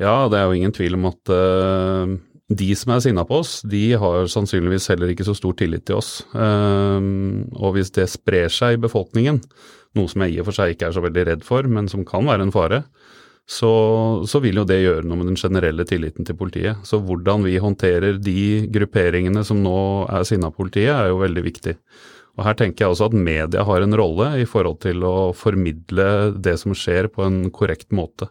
Ja, 0.00 0.28
det 0.32 0.38
er 0.38 0.48
jo 0.48 0.56
ingen 0.56 0.72
tvil 0.76 0.96
om 0.96 1.06
at 1.08 1.32
uh, 1.32 2.16
de 2.46 2.68
som 2.78 2.92
er 2.94 3.02
sinna 3.02 3.24
på 3.26 3.40
oss, 3.42 3.58
de 3.66 3.96
har 3.98 4.28
sannsynligvis 4.30 4.86
heller 4.92 5.10
ikke 5.10 5.26
så 5.26 5.34
stor 5.34 5.56
tillit 5.58 5.86
til 5.88 5.98
oss. 5.98 6.20
Uh, 6.30 7.42
og 7.58 7.74
hvis 7.74 7.90
det 7.96 8.06
sprer 8.12 8.52
seg 8.52 8.76
i 8.76 8.82
befolkningen, 8.86 9.40
noe 9.98 10.12
som 10.12 10.22
jeg 10.22 10.36
i 10.36 10.40
og 10.42 10.48
for 10.50 10.58
seg 10.58 10.74
ikke 10.74 10.90
er 10.90 10.94
så 10.94 11.02
veldig 11.02 11.26
redd 11.30 11.46
for, 11.46 11.66
men 11.66 11.90
som 11.90 12.06
kan 12.06 12.28
være 12.28 12.46
en 12.46 12.54
fare, 12.54 12.84
så, 13.46 13.70
så, 14.26 14.40
vil 14.42 14.58
jo 14.58 14.66
det 14.66 14.80
gjøre 14.82 15.06
noe 15.06 15.20
med 15.20 15.30
den 15.30 15.38
generelle 15.38 15.86
tilliten 15.86 16.26
til 16.26 16.34
politiet. 16.38 16.82
Så 16.86 16.98
hvordan 16.98 17.46
vi 17.46 17.60
håndterer 17.62 18.18
de 18.18 18.66
grupperingene 18.74 19.44
som 19.46 19.60
nå 19.62 19.78
er 20.10 20.26
sinna 20.26 20.50
politiet, 20.54 20.90
er 20.90 21.12
jo 21.12 21.22
veldig 21.22 21.44
viktig. 21.46 21.76
Og 22.36 22.44
Her 22.44 22.58
tenker 22.58 22.84
jeg 22.84 22.92
også 22.92 23.08
at 23.08 23.16
media 23.16 23.62
har 23.64 23.84
en 23.84 23.96
rolle 23.96 24.32
i 24.42 24.48
forhold 24.48 24.80
til 24.82 25.06
å 25.06 25.32
formidle 25.36 26.34
det 26.34 26.56
som 26.60 26.74
skjer 26.76 27.08
på 27.12 27.24
en 27.24 27.46
korrekt 27.54 27.94
måte. 27.94 28.28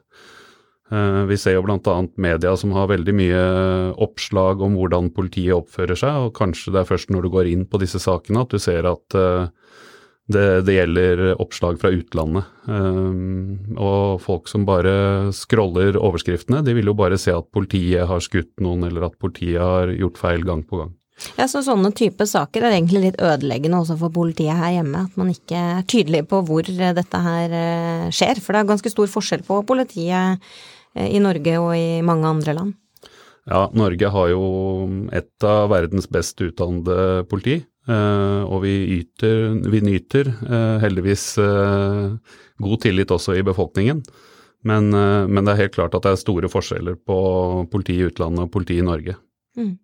Eh, 0.93 1.21
vi 1.25 1.37
ser 1.41 1.57
jo 1.57 1.63
bl.a. 1.65 1.95
media 2.21 2.53
som 2.57 2.73
har 2.77 2.91
veldig 2.91 3.13
mye 3.17 3.43
oppslag 4.05 4.61
om 4.61 4.77
hvordan 4.77 5.09
politiet 5.15 5.57
oppfører 5.57 5.97
seg, 5.97 6.27
og 6.27 6.35
kanskje 6.37 6.75
det 6.75 6.83
er 6.83 6.89
først 6.91 7.13
når 7.13 7.25
du 7.25 7.31
går 7.33 7.49
inn 7.49 7.63
på 7.65 7.81
disse 7.81 8.01
sakene 8.01 8.43
at 8.45 8.53
du 8.53 8.61
ser 8.61 8.85
at 8.89 9.17
eh, 9.17 9.47
det, 10.29 10.45
det 10.65 10.75
gjelder 10.77 11.23
oppslag 11.41 11.79
fra 11.81 11.89
utlandet. 11.93 12.51
Eh, 12.69 13.15
og 13.81 14.21
folk 14.25 14.51
som 14.51 14.67
bare 14.69 15.33
scroller 15.33 15.97
overskriftene, 15.97 16.61
de 16.65 16.77
vil 16.77 16.93
jo 16.93 16.97
bare 16.97 17.17
se 17.21 17.33
at 17.33 17.49
politiet 17.53 18.05
har 18.09 18.21
skutt 18.21 18.53
noen, 18.61 18.85
eller 18.85 19.09
at 19.09 19.17
politiet 19.21 19.61
har 19.61 19.93
gjort 19.93 20.21
feil 20.21 20.45
gang 20.45 20.61
på 20.69 20.83
gang. 20.83 20.93
Ja, 21.39 21.45
så 21.47 21.61
Sånne 21.63 21.93
type 21.95 22.25
saker 22.27 22.65
er 22.65 22.75
egentlig 22.75 23.05
litt 23.05 23.19
ødeleggende 23.23 23.79
også 23.79 23.95
for 23.99 24.11
politiet 24.13 24.57
her 24.59 24.73
hjemme. 24.75 25.05
At 25.07 25.19
man 25.19 25.31
ikke 25.31 25.55
er 25.57 25.85
tydelig 25.87 26.25
på 26.27 26.41
hvor 26.45 26.67
dette 26.67 27.21
her 27.27 27.55
eh, 27.55 28.07
skjer. 28.13 28.41
For 28.43 28.51
det 28.51 28.61
er 28.61 28.71
ganske 28.73 28.91
stor 28.91 29.11
forskjell 29.13 29.45
på 29.47 29.61
politiet 29.67 30.35
eh, 30.35 30.57
i 30.95 31.21
Norge 31.23 31.59
og 31.61 31.71
i 31.77 32.01
mange 32.05 32.29
andre 32.29 32.55
land. 32.57 32.75
Ja, 33.45 33.67
Norge 33.77 34.09
har 34.09 34.29
jo 34.31 34.45
et 35.13 35.45
av 35.45 35.69
verdens 35.69 36.07
best 36.09 36.39
utdannede 36.41 37.25
politi. 37.29 37.59
Eh, 37.85 38.41
og 38.41 38.63
vi, 38.63 38.73
yter, 39.01 39.59
vi 39.69 39.83
nyter 39.85 40.31
heldigvis 40.81 41.27
god 41.37 42.81
tillit 42.81 43.13
også 43.13 43.35
i 43.37 43.45
befolkningen. 43.45 44.01
Men, 44.65 44.89
men, 44.89 45.43
det 45.45 45.51
er 45.51 45.59
helt 45.59 45.75
klart 45.75 45.93
at 45.93 46.07
det 46.07 46.15
er 46.15 46.17
store 46.17 46.49
forskjeller 46.49 46.95
på 47.05 47.17
politi 47.69 47.99
i 47.99 48.07
utlandet 48.07 48.47
og 48.47 48.53
politi 48.55 48.79
i 48.81 48.87
Norge. 48.87 49.13
Mm. 49.57 49.77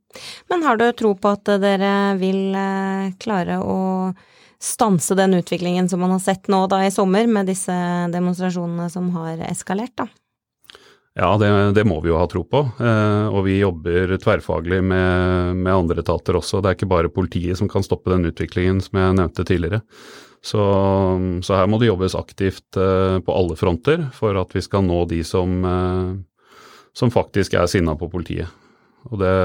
Men 0.50 0.64
har 0.64 0.78
du 0.78 0.92
tro 0.92 1.14
på 1.16 1.32
at 1.32 1.52
dere 1.64 1.94
vil 2.20 2.56
eh, 2.58 3.12
klare 3.22 3.60
å 3.64 3.78
stanse 4.62 5.16
den 5.18 5.40
utviklingen 5.40 5.88
som 5.90 6.04
man 6.04 6.14
har 6.14 6.22
sett 6.22 6.50
nå 6.52 6.66
da 6.70 6.84
i 6.86 6.92
sommer, 6.94 7.26
med 7.28 7.50
disse 7.50 7.74
demonstrasjonene 8.14 8.90
som 8.94 9.10
har 9.16 9.42
eskalert, 9.50 9.96
da? 9.98 10.08
Ja, 11.20 11.34
det, 11.38 11.48
det 11.76 11.84
må 11.84 11.98
vi 12.00 12.08
jo 12.08 12.20
ha 12.20 12.28
tro 12.32 12.46
på. 12.48 12.64
Eh, 12.80 13.26
og 13.28 13.44
vi 13.44 13.58
jobber 13.60 14.14
tverrfaglig 14.22 14.80
med, 14.80 15.58
med, 15.60 15.74
andre 15.74 16.00
etater 16.00 16.40
også. 16.40 16.62
Det 16.62 16.72
er 16.72 16.78
ikke 16.80 16.92
bare 16.94 17.12
politiet 17.12 17.60
som 17.60 17.68
kan 17.72 17.84
stoppe 17.84 18.14
den 18.14 18.30
utviklingen 18.30 18.80
som 18.84 19.00
jeg 19.02 19.18
nevnte 19.20 19.46
tidligere. 19.48 19.82
Så, 20.42 20.64
så 21.46 21.58
her 21.60 21.68
må 21.70 21.78
det 21.82 21.92
jobbes 21.92 22.16
aktivt 22.18 22.80
eh, 22.80 23.20
på 23.22 23.36
alle 23.36 23.60
fronter 23.60 24.08
for 24.16 24.40
at 24.40 24.56
vi 24.56 24.64
skal 24.64 24.88
nå 24.88 25.04
de 25.12 25.20
som, 25.28 25.60
eh, 25.68 26.56
som 26.98 27.14
faktisk 27.14 27.60
er 27.60 27.68
sinna 27.70 27.98
på 28.00 28.10
politiet. 28.10 28.48
Og 29.12 29.20
det 29.20 29.36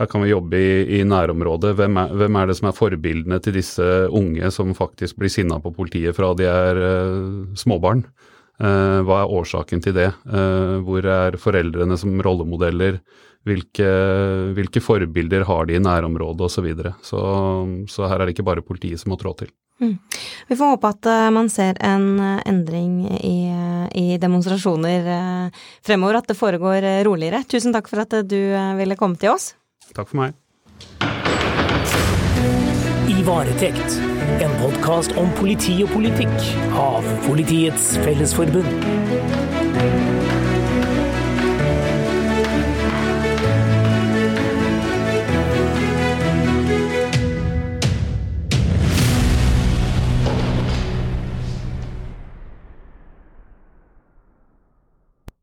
her 0.00 0.08
kan 0.10 0.24
vi 0.24 0.32
jobbe 0.32 0.58
i, 0.58 0.98
i 0.98 1.00
nærområdet. 1.06 1.76
Hvem 1.78 1.98
er, 2.00 2.12
hvem 2.18 2.36
er, 2.40 2.50
det 2.50 2.58
som 2.58 2.70
er 2.72 2.76
forbildene 2.76 3.38
til 3.44 3.54
disse 3.54 3.88
unge 4.10 4.50
som 4.50 4.74
faktisk 4.74 5.20
blir 5.20 5.30
sinna 5.30 5.60
på 5.62 5.70
politiet 5.76 6.16
fra 6.16 6.32
de 6.34 6.48
er 6.48 6.80
uh, 6.80 7.52
småbarn? 7.58 8.06
Uh, 8.62 9.02
hva 9.02 9.22
er 9.22 9.32
årsaken 9.34 9.82
til 9.82 9.96
det? 9.96 10.08
Uh, 10.28 10.78
hvor 10.86 11.06
er 11.08 11.38
foreldrene 11.40 11.98
som 11.98 12.14
rollemodeller? 12.22 13.00
Hvilke, 13.42 13.86
hvilke 14.54 14.78
forbilder 14.78 15.42
har 15.48 15.66
de 15.66 15.74
i 15.74 15.82
nærområdet 15.82 16.44
osv. 16.46 16.54
Så, 16.54 16.62
videre. 16.62 16.92
så 17.02 17.18
Så 17.90 18.06
her 18.06 18.20
er 18.20 18.28
det 18.28 18.36
ikke 18.36 18.46
bare 18.46 18.62
politiet 18.62 19.02
som 19.02 19.10
må 19.10 19.18
trå 19.18 19.32
til. 19.34 19.50
Mm. 19.82 19.96
Vi 20.46 20.58
får 20.60 20.76
håpe 20.76 20.92
at 20.94 21.08
uh, 21.10 21.30
man 21.34 21.50
ser 21.50 21.80
en 21.82 22.22
endring 22.46 23.00
i, 23.18 23.50
i, 23.98 24.06
demonstrasjoner 24.22 25.50
fremover, 25.82 26.20
at 26.20 26.30
det 26.30 26.38
foregår 26.38 26.86
roligere. 27.08 27.42
Tusen 27.50 27.74
takk 27.74 27.90
for 27.90 28.04
at 28.04 28.14
du 28.22 28.38
ville 28.78 29.00
komme 29.00 29.18
til 29.18 29.34
oss. 29.34 29.56
Takk 29.90 30.06
for 30.06 30.22
meg. 30.22 30.38
Varetekt, 33.24 34.00
en 34.40 34.50
podkast 34.58 35.12
om 35.20 35.28
politi 35.38 35.76
og 35.84 35.92
politikk 35.94 36.48
av 36.74 37.06
Politiets 37.22 37.92
Fellesforbund. 38.02 39.11